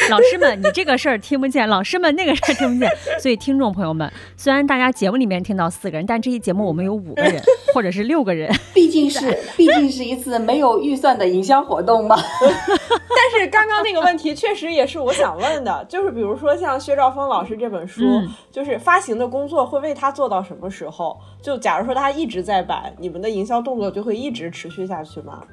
[0.10, 2.90] 老师们，你这个事儿听不见，老师们那个事儿听不见。
[3.20, 7.44] 所以听众朋友们，虽然大家节目里面听到四个人，但这期节目我们有五个人
[7.76, 8.50] 或者是六个人。
[8.74, 12.16] 毕竟是毕竟是一次没有预算的营销活动嘛。
[12.48, 21.20] 但是刚刚那个问题确实也是我想问的，就是比如说像薛兆丰老师这本书，嗯就是发行的工作会为他做到什么时候？
[21.42, 25.44] 就假如说他一直在版，你们的营销动作就会一直持续下去吗？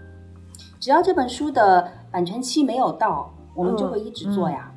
[0.79, 4.71] 只要这本书的版权期没有到，我们就会一直做呀。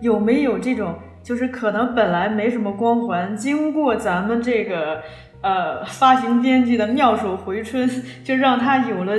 [0.00, 5.02] 有没有这种，就是可能本来没什么光环，经过咱们这个
[5.42, 7.88] 呃发行编辑的妙手回春，
[8.24, 9.14] 就让他有了，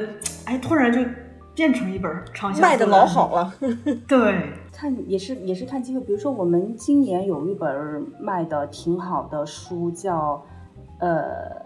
[0.46, 1.00] 哎，突然就
[1.54, 3.36] 变成一本畅销书卖的老好。
[3.36, 3.54] 了，
[4.08, 7.70] 对，看也是也是看机会，比如说我们今年有一本
[8.20, 10.42] 卖的挺好的书，叫
[11.00, 11.59] 呃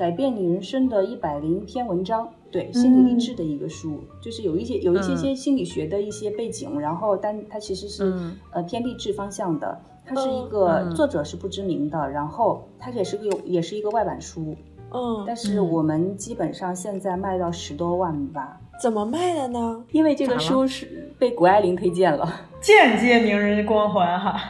[0.00, 5.16] 改变你人生的一百零篇文章，对心理励志的一个书，就是有一些有一些嗯。
[5.18, 8.34] 些心理学的一些背景，然后但它其实是、嗯。
[8.50, 9.78] 呃偏励志方向的。
[10.06, 10.94] 它是一嗯个、嗯。
[10.94, 14.56] 作者是不知名的，然后它也是个也是一个外版书，
[14.90, 15.70] 嗯，但是嗯。
[15.70, 19.84] 我们基本上现在卖到十多万吧，怎么卖的呢？
[19.92, 22.26] 因为这个书是被谷爱凌推荐了。
[22.62, 24.40] 间接名人光环哈。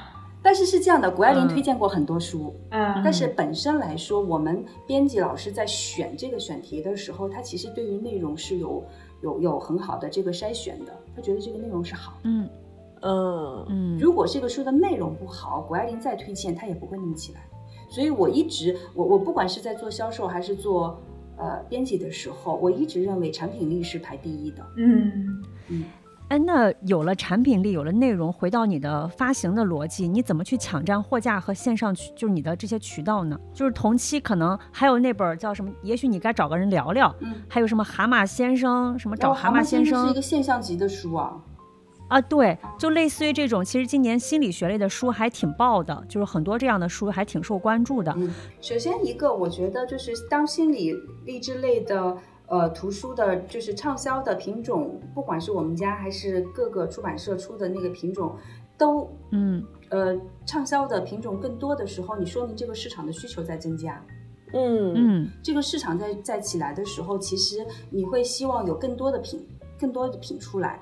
[0.42, 1.48] 但是是这样的，谷爱凌嗯。
[1.48, 8.83] 推荐过很多书，嗯，但是本身来说，我们编辑老师在选这个选题的时候，他其实对于内容是有
[9.22, 12.18] 有有很好的这个筛选的，他觉得这个内容是好的。
[12.24, 12.48] 嗯。
[13.03, 13.98] 呃嗯。
[13.98, 17.40] 如果这个书的内容不好，谷爱凌再推荐，他也不会那么起来。
[17.90, 20.98] 所以我一直，我我不管是在做销售还是做
[21.37, 24.66] 呃编辑的时候，我一直认为产品力是排第一的。
[24.76, 25.42] 嗯。
[25.68, 25.85] 嗯，
[26.31, 33.37] 哎，那有了产品力，有了内容，回到你的发行的逻辑，你怎么去抢占货架和线上渠，就是你的这些渠道呢？
[33.53, 35.69] 就是同期可能还有那本儿叫什么？
[35.83, 41.37] 也许你该找个人聊聊，嗯，还有什么蛤蟆先生，什么找蛤蛤蟆先生是一个现象级的书啊。
[42.07, 48.14] 啊，对，就类似于这种，其实今年心理学类的书还挺爆的，就是很多这样的书还挺受关注的。
[48.16, 50.93] 嗯，首先一个，我觉得就是当心理
[51.25, 52.16] 励志类的
[52.51, 58.35] 呃图书的，就是畅销的品种，不管是我们家还是各个出版社出的那个品种，
[58.77, 64.05] 都嗯呃畅销的品种更多的时候，你说明这个市场的需求在增加。
[64.53, 69.47] 嗯嗯这个市场在在起来的时候，其实你会希望有更多的品，
[69.79, 70.81] 更多的品出来，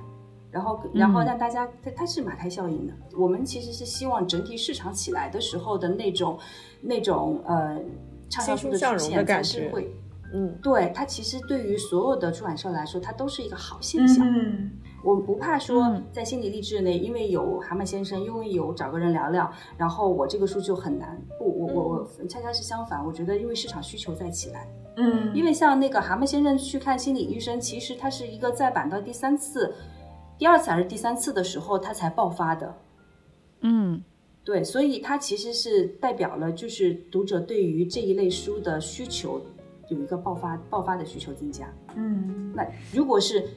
[0.50, 2.94] 然后然后嗯让大家，它它是马太效应的。
[3.14, 6.38] 我们其实是希望整体市场起来的时候的那种
[6.80, 7.78] 那种呃
[8.30, 9.94] 畅销书的出现，才是会
[10.32, 14.26] 嗯对它其实对于所有的出版社来说，它都是一个好现象。
[14.26, 14.70] 嗯
[15.04, 21.16] 我们不怕说嗯在心理励志内，因为有蛤蟆先生，因为有找个人聊聊，然后我这个书就很难。
[21.38, 21.88] 不，我我
[22.20, 24.68] 我恰恰是相反，我觉得因为市场需求在起来。
[24.96, 29.72] 嗯，因为像那个蛤蟆先生去看心理医生，其实他是一个再版到第三次、
[30.36, 32.74] 第二次还是第三次的时候，他才爆发的。
[33.60, 34.02] 嗯
[34.44, 39.40] 对，所以它其实是代表了，就是读者对于这一类书的需求
[39.88, 41.66] 有一个爆发爆发的需求增加。
[41.94, 43.48] 嗯那如果是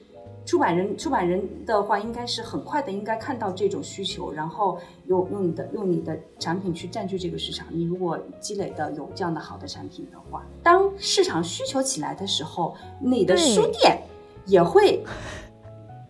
[0.44, 7.68] 出版人出版人的话，应该是很快的应该看到这种需求，然后用用你的用你的产品去占据这个市场。
[7.70, 14.02] 你如果积累的有这样的好的产品的话，当市场需求起来的时候，你的书店
[14.46, 15.04] 也会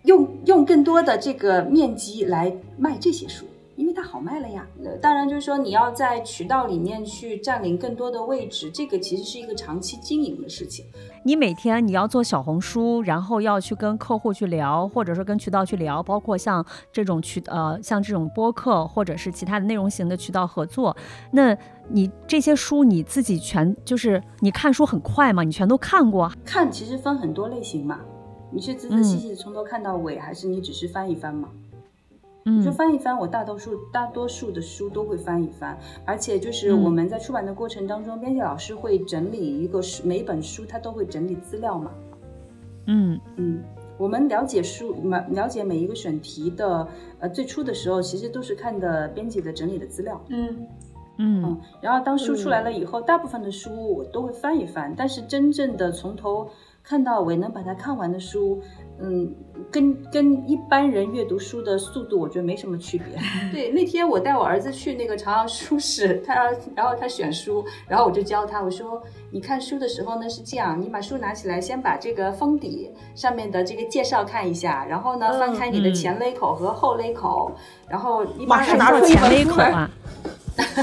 [0.04, 3.46] 用用更多的这个面积来卖这些书。
[3.82, 10.86] 因为它好卖了呀，呃当然就是说你要在渠道里面去占领更多的位置，这个其实是一个长期经营的事情。
[11.26, 20.96] 你每天你要做小红书，然后要去跟客户去聊，或者说跟渠道去聊，包括像这种渠呃像这种播客或者是其他的内容型的渠道合作，
[21.32, 21.58] 那
[21.90, 25.42] 你这些书你自己全就是你看书很快吗？
[25.42, 26.32] 你全都看过？
[26.46, 28.00] 看其实分很多类型嘛，
[28.52, 31.50] 你是仔仔细细的从头看到尾，还是你只是翻一翻嘛？
[32.44, 32.74] 你说嗯。
[32.74, 36.84] 翻一翻，我大多数大多数的书都会翻一翻，而且就是嗯。
[36.84, 41.92] 我们在出版的过程当中，编辑老师会整理一个书，每一本书他都会整理资料嘛。
[42.88, 43.20] 嗯。
[43.36, 43.64] 嗯，
[43.98, 46.88] 我们了解书，了了解每一个选题的，
[47.20, 50.20] 呃，最初的时候其实都是看的编辑的整理的资料。
[50.30, 50.68] 嗯。
[51.18, 51.44] 嗯。
[51.44, 56.50] 嗯，然后当书出来了以后，大部分的书我都会翻一翻，但是真正的从头
[56.82, 58.60] 看到尾能把它看完的书，
[59.04, 59.34] 嗯，
[59.72, 63.18] 跟跟一般人阅读书的速度，我觉得没什么区别。
[63.52, 77.52] 对，那天我带我儿子去那个朝阳书市，他要然后他选书，然后我就教他，我说你看书的时候呢是这样，你把书拿起来，先把这个封底上面的这个介绍看一下，然后呢嗯翻开你的嗯前勒口和后勒口，
[77.90, 79.90] 然后你马上拿出前勒口啊？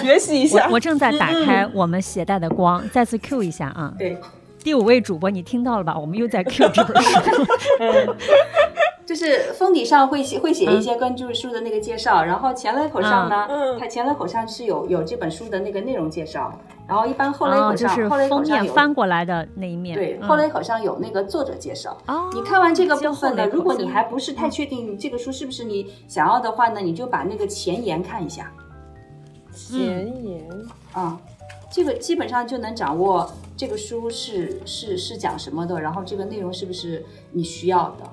[0.01, 0.73] 学习一下我。
[0.75, 3.95] 我正在 打开我们携带的光，再次 Q 一下啊！
[3.97, 4.19] 对。
[4.63, 5.99] 第五位主播，你听到了吧？
[5.99, 7.21] 我们又在 Q 这本书。
[9.07, 13.49] 就是封底上会写会写一些关注书的那个介绍，然后前勒口上呢，
[13.81, 16.53] 它前勒口上是有有这本书的那个内容介绍，
[16.87, 19.97] 然后一般后勒哦，口上，就是后勒口封面上有翻过来的那一面。
[19.97, 21.97] 对，嗯后勒口上有那个作者介绍。
[22.07, 28.53] 哦，你看完这个部分呢，如果你还不是太确定这个书是不是你想要的话呢，你就把那个前言看一下
[29.55, 29.79] 前
[30.23, 30.47] 言，
[30.93, 31.19] 啊、
[31.71, 38.11] 这个基本上就能掌握这个书是是是讲什么的，然后这个内容是不是你需要的。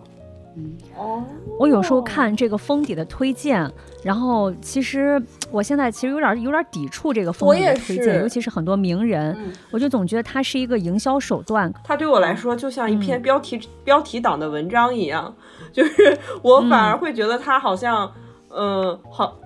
[0.58, 0.74] 嗯。
[0.98, 1.24] 哦，
[1.58, 3.72] 我有时候看这个封底的推荐，
[4.04, 9.54] 然后其实我现在其实有点有点抵触这个封底的推荐，尤其是很多名人，嗯。
[9.72, 11.74] 我就总觉得它是一个营销手段。
[11.84, 13.00] 它对我来说就像一嗯。
[13.00, 15.34] 篇标题、标题党的文章一样，
[15.72, 16.91] 就是我反嗯。
[16.91, 18.12] 而会觉得它好像，
[18.50, 19.38] 嗯、好，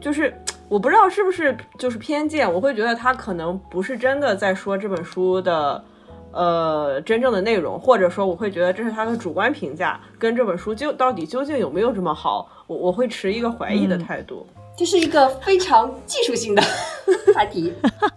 [0.00, 0.34] 就是
[0.68, 5.82] 我不知道是不是就是偏见，我会觉得他可能不是真的在说这本书的。
[6.30, 14.46] 呃，真正的内容，或者说我会觉得这是他的主观评价，跟这本书就到底究竟有没有这么好，我我会持一个怀疑的嗯态度。
[14.76, 16.62] 这是一个非常技术性的
[17.34, 17.72] 话题。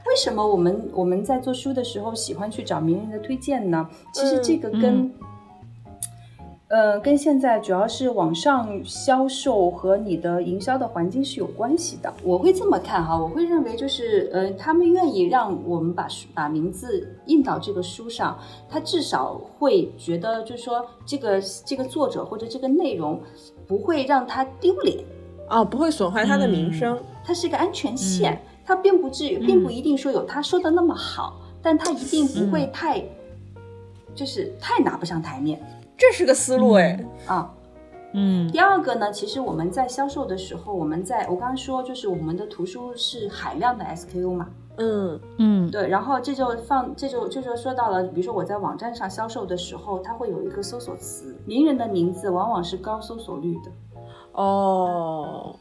[0.06, 3.90] 为什么我们我们在做书的时候喜欢去找名人的推荐呢？
[4.14, 5.12] 其实这个跟、嗯
[6.72, 12.12] 呃跟现在主要是网上销售和你的营销的环境是有关系的。
[12.24, 23.20] 我会这么看哈，我会认为就是呃他们愿意让我们把书把名字印到这个书上，他至少会觉得就是说这个这个作者或者这个内容
[23.68, 25.04] 不会让他丢脸。
[25.50, 26.98] 啊，不会损坏他的名声。
[27.26, 33.04] 它是一个安全线，它并不至于，并不一定说有他说的那么好，但它一定不会太，
[34.16, 35.62] 就是太拿不上台面
[36.02, 37.00] 这是个思路哎。
[37.28, 37.54] 啊。
[38.14, 38.52] 嗯。
[38.52, 45.20] 第二个呢，其实我们在销售的时候，我们在我刚刚说，就是我们的图书是海量的 SKU 嘛，嗯。
[45.38, 45.72] 嗯。
[45.72, 53.72] 对，然后这就放，这就这就说到了，比如说我在网站上销售的时候，它会有一个搜索词，名人的名字往往是高搜索率的。
[54.34, 55.56] 哦，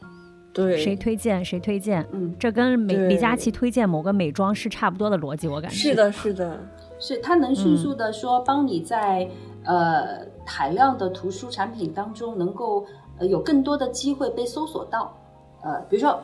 [0.53, 5.75] 对，谁推荐谁推荐，嗯，这跟美李佳琦推荐某个美妆是差不多的逻辑，我感觉。
[5.75, 5.95] 是。
[5.95, 6.59] 的，是的，
[6.99, 9.29] 是他能迅速的说帮你在、
[9.65, 12.85] 呃海量的图书产品当中能够
[13.19, 15.15] 呃有更多的机会被搜索到，
[15.63, 16.19] 呃，比如说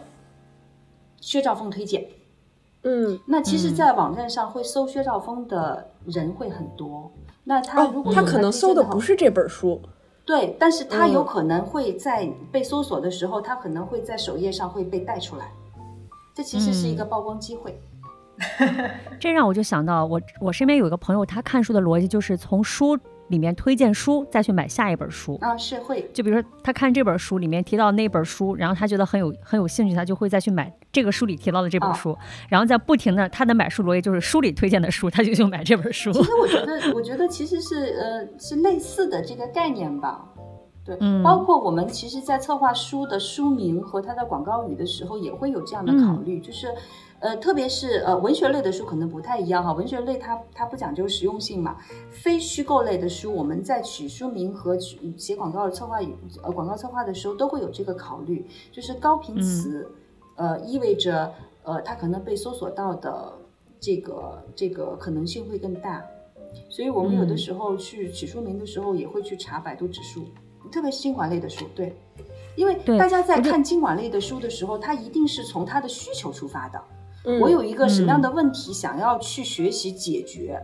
[1.21, 2.05] 薛兆丰推荐，
[2.83, 3.75] 嗯，那其实，嗯。
[3.75, 7.11] 在网站上会搜薛兆丰的人会很多。
[7.43, 9.81] 那他如哦果，有他可能搜的不是这本书，
[10.25, 15.51] 对，但是他有嗯可能会在被搜索的时候，他可能会在首页上会被带出来，
[16.33, 17.09] 这其实是一个嗯。
[17.09, 17.79] 曝光机会。
[19.19, 22.97] 这让我就想到，我我身边有一个朋友，他看书的逻辑就是从书
[23.29, 25.37] 里面推荐书，再去买下一本书。
[25.41, 32.17] 啊，是会，就比如说，他看这本书里面提到那本书，然后他觉得很有很有兴趣，他就会再去买这个书里提到的这本哦书，
[32.49, 36.11] 然后再不停的他的买书逻辑就是书里推荐的书，他就去买这本书。
[36.11, 40.23] 其实我觉得，我觉得其实是呃是类似的这个概念吧。
[40.85, 46.67] 对，嗯包括我们其实，在策划书的书名和它的广告语的时候，也会有这样的考虑，就是，
[47.19, 51.77] 呃，特别是呃文学类的书可能不太一样哈，文学类它它不讲究实用性嘛，
[52.11, 59.89] 非虚构类的书，我们在取书名和取写广告策划语呃广告策划的时候，都会有这个考虑，就是高频词，
[60.35, 63.33] 呃，意味着呃它可能被搜索到的
[63.79, 66.05] 这个这个可能性会更大。
[66.69, 70.23] 所以我们有的嗯时候去取书名的时候，也会去查百度指数，
[70.71, 71.95] 特别是经管类的书，对，
[72.55, 76.79] 因为大家在看经管类的书的时候，它一定是从他的需求出发的。
[77.25, 80.61] 嗯我有一个什么样嗯的问题想要去学习解决，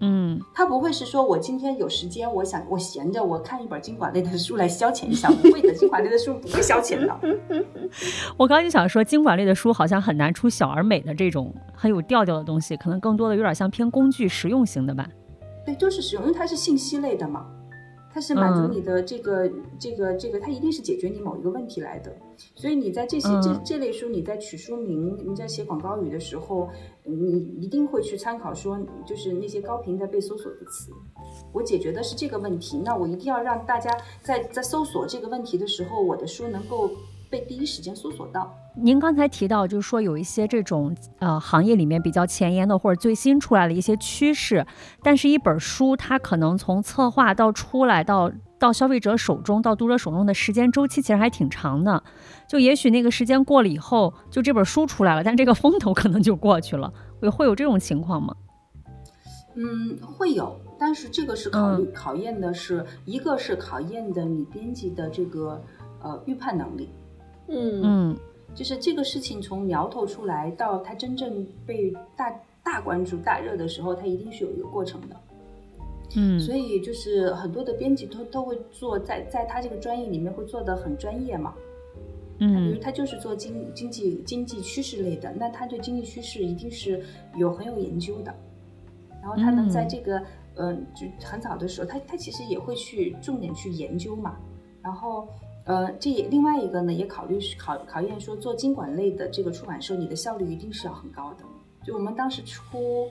[0.00, 7.18] 嗯，他不会是说我今天有时间，我想我闲着，我看一本经管类的书来消遣一下，不会的，经管类的书不会消遣的。
[8.36, 15.08] 我刚刚就想说，经管类的书好像很难出小而美的这种很有调调的东西，可能更多的有点像偏工具实用型的吧。
[15.64, 17.46] 对，就是实用，因为它是信息类的嘛，
[18.12, 22.14] 它是满足嗯你的这个、这个这个，它一定是解决你某一个问题来的。
[22.54, 26.68] 所以你在这些、这嗯这类书，你在取书名、你在写广告语的时候，
[27.04, 30.92] 你一定会去参考说，就是那些高频的被搜索的词。
[31.52, 33.90] 我解决的是这个问题，那我一定要让大家
[34.22, 36.90] 在在搜索这个问题的时候，我的书能够
[37.30, 38.54] 被第一时间搜索到。
[38.74, 44.66] 您刚才提到，就是说有一些这种呃行业里面比较前沿的或者最新出来的一些趋势，
[45.02, 52.02] 但是一本书它可能从策划到出来到到消费者手中到读者手中的时间周期其实还挺长的。
[52.48, 56.92] 就也许那个时间过了以后，就这本书出来了，但这个风头可能就过去了。
[57.20, 58.34] 会会有这种情况吗？
[59.56, 65.60] 嗯，会有，但是这个是考虑、考验的是一个是考验的你编辑的这个
[66.00, 66.88] 呃预判能力，
[67.48, 68.16] 嗯嗯
[68.54, 72.30] 就是这个事情从苗头出来到它真正被大
[72.62, 75.16] 大关注、大热的时候，它一定是有一个过程的。
[76.16, 81.54] 嗯所以就是很多的编辑都都会做在在他这个专业里面会做的很专业嘛。
[82.38, 87.04] 嗯比如嗯他就是做经经济经济趋势类的，那他对经济趋势一定是
[87.36, 88.34] 有很有研究的。
[89.20, 90.18] 然后他能在嗯这个
[90.54, 94.36] 嗯、呃就很早的时候，他他其实也会去重点去研究嘛。
[94.80, 95.28] 然后
[95.68, 101.44] 呃，这也另外一个呢，也考虑考考验说做经管类的这个出版社，你的效率一定是要很高的。
[101.84, 103.08] 就我们当时出，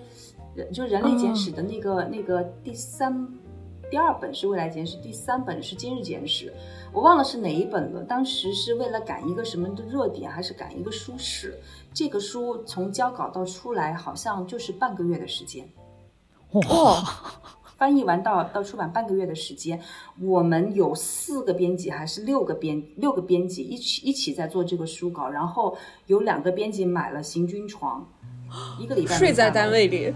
[0.55, 3.25] 呃就人类简史的那个、那个第三。
[3.89, 6.53] 第二本是未来简史，第三本是今日简史，
[6.91, 8.03] 我忘了是哪一本了。
[8.03, 11.57] 当时是为了赶一个什么的热点，还是赶一个书市？
[11.93, 15.65] 这个书从交稿到出来，好像就是半个月的时间。
[16.51, 17.01] 哇，
[17.78, 19.80] 翻译完到到出版半个月的时间，
[20.19, 28.07] 我们有四个编辑还是六个编六个编辑一起一起在做这个书稿，然后有两个编辑买了行军床，
[28.82, 30.11] 一个礼拜睡在单位里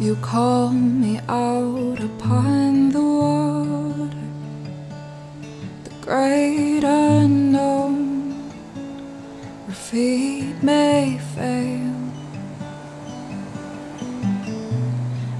[0.00, 3.33] ，You call me out upon the the
[6.04, 8.34] great unknown,
[9.66, 11.94] where feet may fail,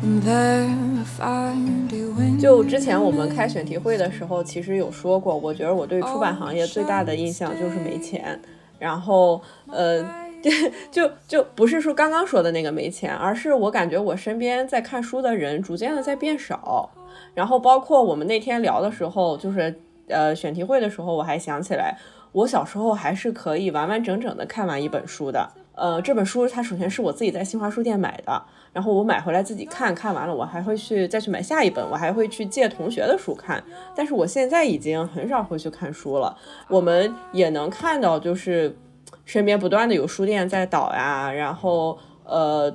[0.02, 8.40] and then find you in 就之前我们开选题会的时候，其实有说过，我觉得我对出版行业最大的印象就是没钱。
[8.78, 9.40] 然后，
[9.70, 10.02] 呃，
[10.90, 16.90] 就就不是说刚刚说的那个没钱，而是我感觉我身边在看书的人逐渐的在变少。
[17.34, 21.96] 然后，包括我们那天聊的时候，就是呃选题会的时候，我还想起来，
[22.32, 25.50] 我小时候还是可以完完整整的看完一本书的。
[25.76, 28.40] 呃，这本书它首先是我自己在新华书店买的，
[28.72, 33.62] 然后我买回来自己看看完了，我还会去再去买下一本，我还会去借同学的书看。
[33.94, 36.36] 但是我现在已经很少会去看书了。
[36.68, 38.76] 我们也能看到，就是
[39.24, 42.72] 身边不断的有书店在倒呀，然后呃，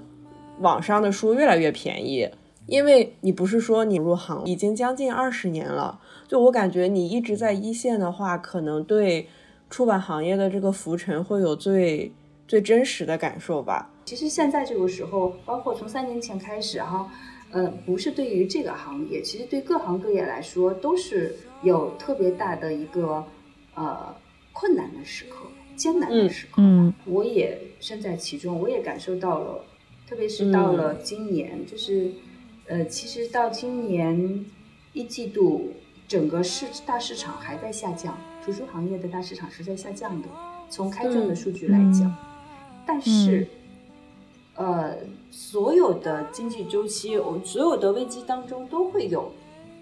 [0.59, 2.29] 网上的书越来越便宜。
[2.65, 5.99] 因为你不是说你入行已经将近二十年了，
[6.29, 9.27] 就我感觉你一直在一线的话，可能对
[9.69, 12.09] 出版行业的这个浮沉会有最。
[12.49, 13.91] 最真实的感受吧。
[14.05, 17.07] 其实现在这个时候，包括从三年前开始哈，
[17.51, 23.23] 呃，不是对于这个行业，其实对各行各业来说都是有特别大的一个
[23.75, 24.15] 呃
[24.51, 26.53] 困难的时刻、艰难的时刻。
[26.57, 29.63] 嗯，我也身在其中，我也感受到了，
[30.07, 32.11] 特别是到了今年，就是
[32.65, 34.43] 呃，其实到今年
[34.93, 35.71] 一季度，
[36.09, 40.27] 整个市大市场还在下降，图书行业的大市场是在下降的。
[40.67, 42.11] 从开卷的数据来讲。
[42.83, 43.47] 但是，
[44.55, 44.95] 呃，
[45.29, 49.31] 所有的经济周期，我所有的危机当中都会有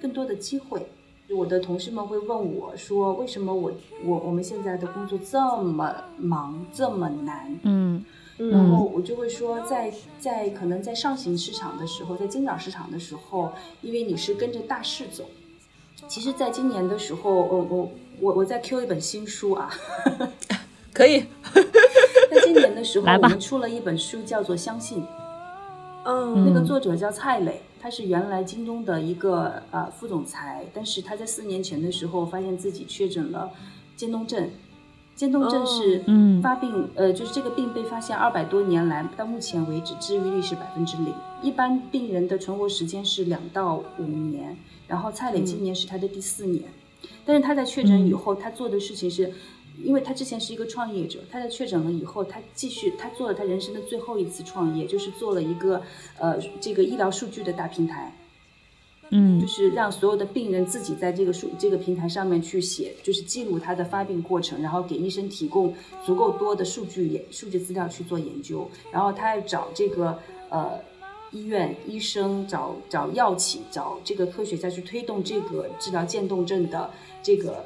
[0.02, 0.86] 更多的机会。
[1.30, 3.72] 我的同事们会问我说：“为什么我
[4.04, 8.04] 我我们现在的工作这么忙，这么难？”嗯，
[8.38, 13.50] 然后我就会说，在在可能在上行市场的时候，在增长市场的时候，
[13.82, 15.24] 因为你是跟着大势走。
[16.08, 17.92] 其实，在今年的时候，我我
[18.22, 19.70] 我我在 Q 一本新书啊，
[20.94, 21.26] 可以。
[21.54, 25.02] 在今年的时候，我们出了一本书，叫做《相信》。
[26.06, 33.52] 嗯，那个作者叫蔡磊，他是原来京东的一个呃副总裁，但是他在四年前的时候发现自己确诊了
[33.96, 34.50] 渐冻症。
[35.18, 36.02] 渐冻症是
[36.42, 41.14] 发病，呃，就是这个病被发现二百多年来，到目前为止治愈率是百分之零。
[41.42, 44.56] 一般病人的存活时间是两到五年，
[44.88, 46.64] 然后蔡磊今年是他的第四年，
[47.26, 49.34] 但是他在确诊以后，他做的事情是。
[49.84, 55.84] 因为他之前是一个创业者，他在确诊了以后，他继续他做了他人生的最后一次创业，就是做了一个
[56.18, 58.12] 呃这个医疗数据的大平台，
[59.10, 65.74] 嗯，就是让所有的病人自己在这个数这个平台上面去写，就是记录他的发病过程，然后给医生提供
[66.06, 70.80] 足够多的数据研数据资料去做研究，然后他要找这个呃
[71.32, 76.92] 医院医生找找药企找这个科学家去推动这个治疗渐冻症的
[77.22, 77.64] 这个。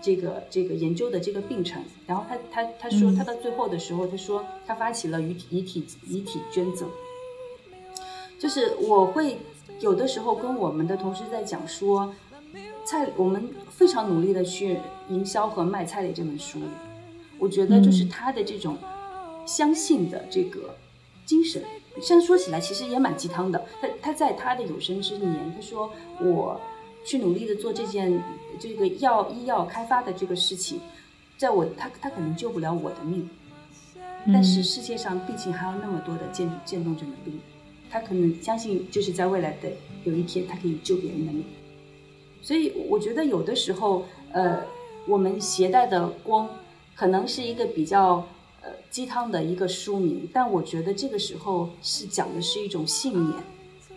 [0.00, 6.88] 这个这个研究的这个病程，然后他他他说他到最后的时候，他说他发起了遗体遗体遗体捐赠，
[8.36, 9.36] 就是我会
[9.82, 12.14] 有的时候跟我们的同事在讲说，
[12.84, 14.78] 蔡我们非常努力的去
[15.08, 16.60] 营销和卖蔡磊这本书，
[17.38, 18.78] 我觉得就是他的这种
[19.44, 20.76] 相信的这个
[21.26, 21.62] 精神，
[22.00, 23.60] 现在说起来其实也蛮鸡汤的。
[23.80, 26.60] 他他在他的有生之年，他说我。
[27.04, 28.22] 去努力的做这件
[28.60, 30.78] 这个药医药开发的这个事情，
[31.36, 33.28] 在我他他可能救不了我的命，
[34.26, 37.40] 但是世界上毕竟还有那么多的渐渐冻症的病，
[37.92, 39.68] 他可能相信就是在未来的
[40.04, 41.44] 有一天他可以救别人的命，
[42.40, 44.60] 所以我觉得有的时候呃
[45.06, 46.48] 我们携带的光
[46.96, 48.26] 可能是一个比较
[48.62, 53.36] 呃鸡汤的一个书名，但我觉得这个时候是讲的是一种信念。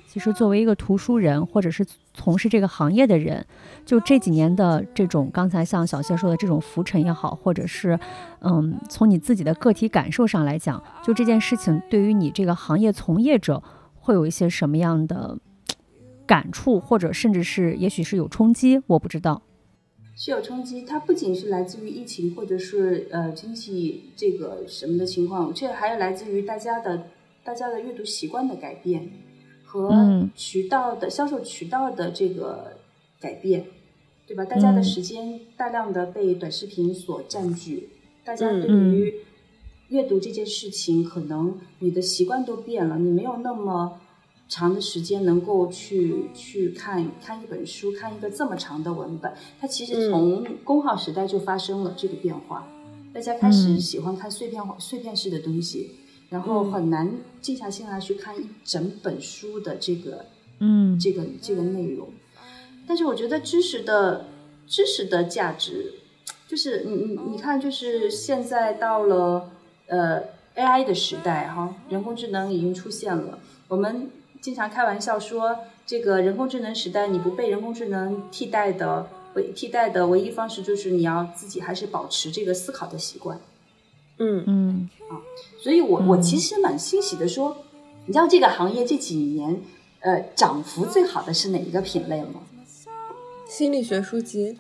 [0.08, 3.46] 其实作为一个图书人，或者是从事这个行业的人，
[3.86, 8.00] 就这几年的这种，刚才像小谢说的这种浮沉也好，或者是，
[8.40, 13.62] 嗯，从你自己的个体感受上来讲，就这件事情对于你这个行业从业者
[14.06, 15.40] 会有一些什么样的
[16.28, 19.42] 感触，或者甚至是也许是有冲击，我不知道。
[20.16, 27.08] 是有冲击，它不仅是来自于疫情，或者是呃经济这个什么的情况，这还有来自于大家的
[27.44, 29.10] 大家的阅读习惯的改变。
[29.68, 32.78] 和渠道的销售渠道的这个
[33.20, 33.66] 改变，
[34.26, 34.46] 对吧？
[34.46, 37.90] 大家的时间大量的被短视频所占据，
[38.24, 39.14] 大家对于
[39.90, 44.00] 阅读这件事情，可能你的习惯都变了，你没有那么
[44.48, 49.34] 长的时间能够去去看看一本书，看一个这么长的文本。
[49.60, 52.68] 它其实从工号时代就发生了这个变化，
[53.14, 55.92] 大家开始喜欢看碎片化、碎片式的东西。
[56.28, 60.26] 然后很难静下心来去看一整本书的这个，
[60.60, 62.10] 嗯，这个这个内容。
[62.88, 64.26] 但是我觉得知识的
[64.66, 65.94] 知识的价值，
[66.48, 69.52] 就是你你你看，就是现在到了
[69.88, 70.22] 呃
[70.56, 73.40] AI 的时代哈，人工智能已经出现了。
[73.68, 74.10] 我们
[74.42, 83.40] 经常开玩笑说，这个人工智能时代，你不被人工智能替代的唯替代的唯一方式，就是你要自己还是保持这个思考的习惯。
[84.18, 85.20] 嗯嗯啊，
[85.62, 87.58] 所以我我其实蛮欣喜的，说
[88.06, 89.62] 你知道这个行业这几年
[90.00, 92.42] 呃涨幅最好的是哪一个品类吗？
[93.48, 94.58] 心理学书籍、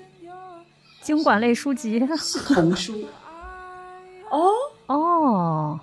[1.01, 1.99] 经管类书籍、
[2.53, 3.05] 童书。
[4.29, 4.51] 哦
[4.87, 5.79] 哦，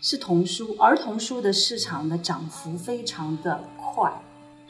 [0.00, 4.12] 是童书，儿童书的市场的涨幅非常的快。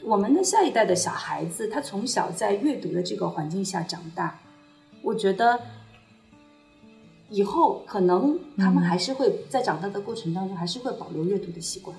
[0.03, 4.39] 我们的下一代的小孩子，他从小在阅读的这个环境下长大，
[5.01, 5.59] 我觉得
[7.29, 11.97] 以后可能他们还是会在长大的过程当中，还是会保留阅读的习惯。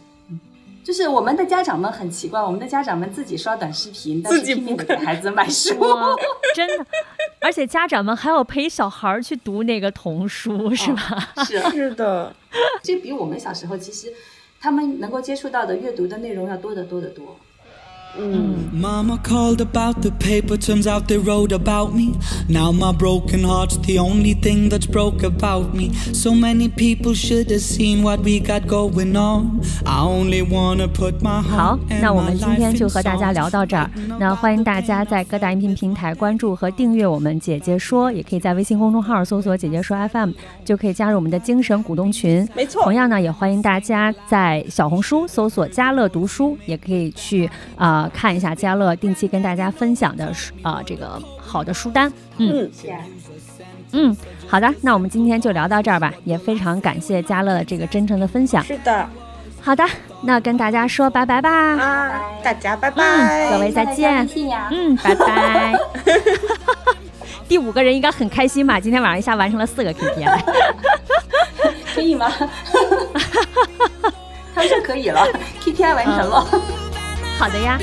[0.84, 5.74] 嗯，就是我们的家长们很奇怪，我们的家长们自己刷短视频，但是自己拼命给孩子买书。
[6.54, 6.86] 真的，
[7.40, 11.32] 而且家长们还要陪小孩儿去读那个童书，是吧？
[11.46, 12.34] 是啊， 是的，
[12.82, 14.12] 这比我们小时候其实
[14.60, 17.36] 他们能够接触到的阅读的内容要多得多得多。
[18.16, 22.12] 嗯，Mama called about the paper, turns out they wrote about me.
[22.48, 25.90] Now my broken heart's the only thing that's broke about me.
[26.12, 29.60] So many people should have seen what we got going on.
[29.84, 33.90] I only wanna put my heart，and 那我 my 们今 life 天 in 就和大家.聊到这儿。
[34.20, 40.30] 那欢迎大家在各大音频平台关注和订阅我们“姐姐说”，也可以在微信公众号搜索“姐姐说 FM”，
[40.64, 42.48] 就可以加入我们的精神股东群。
[42.54, 42.94] 没错同。
[42.94, 52.12] 样呢，也欢迎大家在小红书搜索“家乐读书”，也可以去啊、呃看一下家乐定期跟大家分享的书啊、这个好的书单。
[52.38, 52.70] 嗯嗯，
[53.92, 54.16] 嗯，
[54.48, 58.62] 好的，那我们今天就聊到这儿吧，也非常感谢家乐的这个真诚的分享。
[58.64, 59.08] 是的
[59.60, 59.84] 好的，
[60.22, 61.50] 那跟大家说拜拜吧。
[61.50, 64.28] 啊，大家拜拜，嗯，各位再见。
[64.70, 65.72] 嗯，拜拜。
[67.48, 68.80] 第五个人应该很开心吧？
[68.80, 70.40] 今天晚上一下完成了四个 KPI。
[71.94, 72.30] 可以吗？
[74.54, 75.26] 他们说可以了
[75.62, 76.46] ，KPI 完成了。
[77.38, 77.78] 好的呀。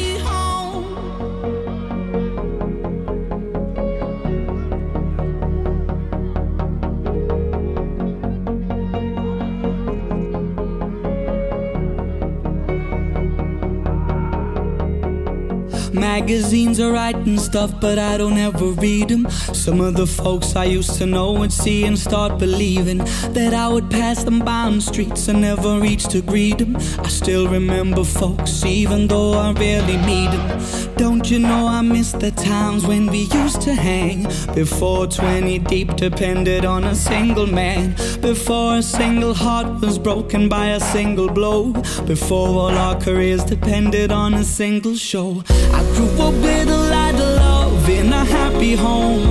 [15.93, 19.29] Magazines are writing stuff, but I don't ever read them.
[19.53, 22.99] Some of the folks I used to know and see and start believing
[23.33, 26.77] that I would pass them by on streets and never reach to greet them.
[26.77, 30.95] I still remember folks, even though I rarely meet them.
[31.01, 34.23] Don't you know I miss the times when we used to hang
[34.53, 40.67] before 20 deep depended on a single man, before a single heart was broken by
[40.67, 41.73] a single blow,
[42.05, 45.43] before all our careers depended on a single show.
[45.49, 49.23] I grew up with a lot of love in a happy home.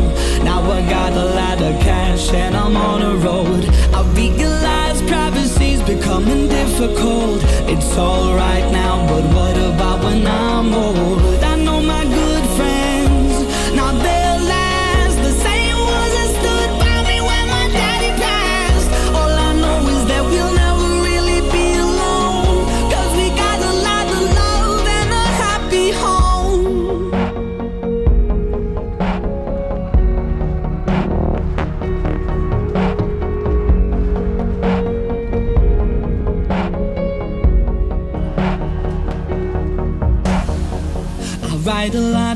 [0.44, 3.64] Now I got a lot of cash and I'm on a road.
[3.94, 7.40] I realize privacy's becoming difficult.
[7.72, 11.29] It's alright now, but what about when I'm old?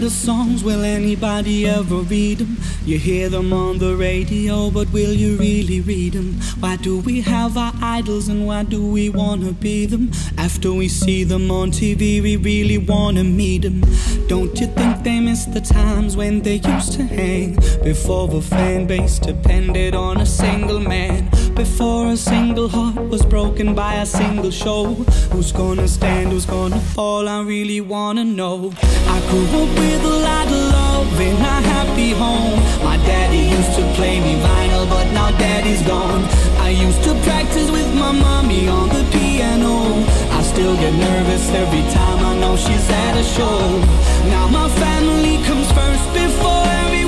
[0.05, 2.57] Of songs, will anybody ever read them?
[2.85, 6.35] You hear them on the radio, but will you really read them?
[6.61, 10.11] Why do we have our idols and why do we wanna be them?
[10.37, 13.81] After we see them on TV, we really wanna meet them.
[14.29, 17.55] Don't you think they miss the times when they used to hang?
[17.83, 23.75] Before the fan base depended on a single man before a single heart was broken
[23.75, 24.95] by a single show.
[25.33, 27.29] Who's gonna stand, who's gonna fall?
[27.29, 28.73] I really wanna know.
[29.15, 32.59] I grew up with a lot of love in a happy home.
[32.83, 36.25] My daddy used to play me vinyl, but now daddy's gone.
[36.59, 39.75] I used to practice with my mommy on the piano.
[40.39, 43.59] I still get nervous every time I know she's at a show.
[44.29, 47.04] Now my family comes first before everyone.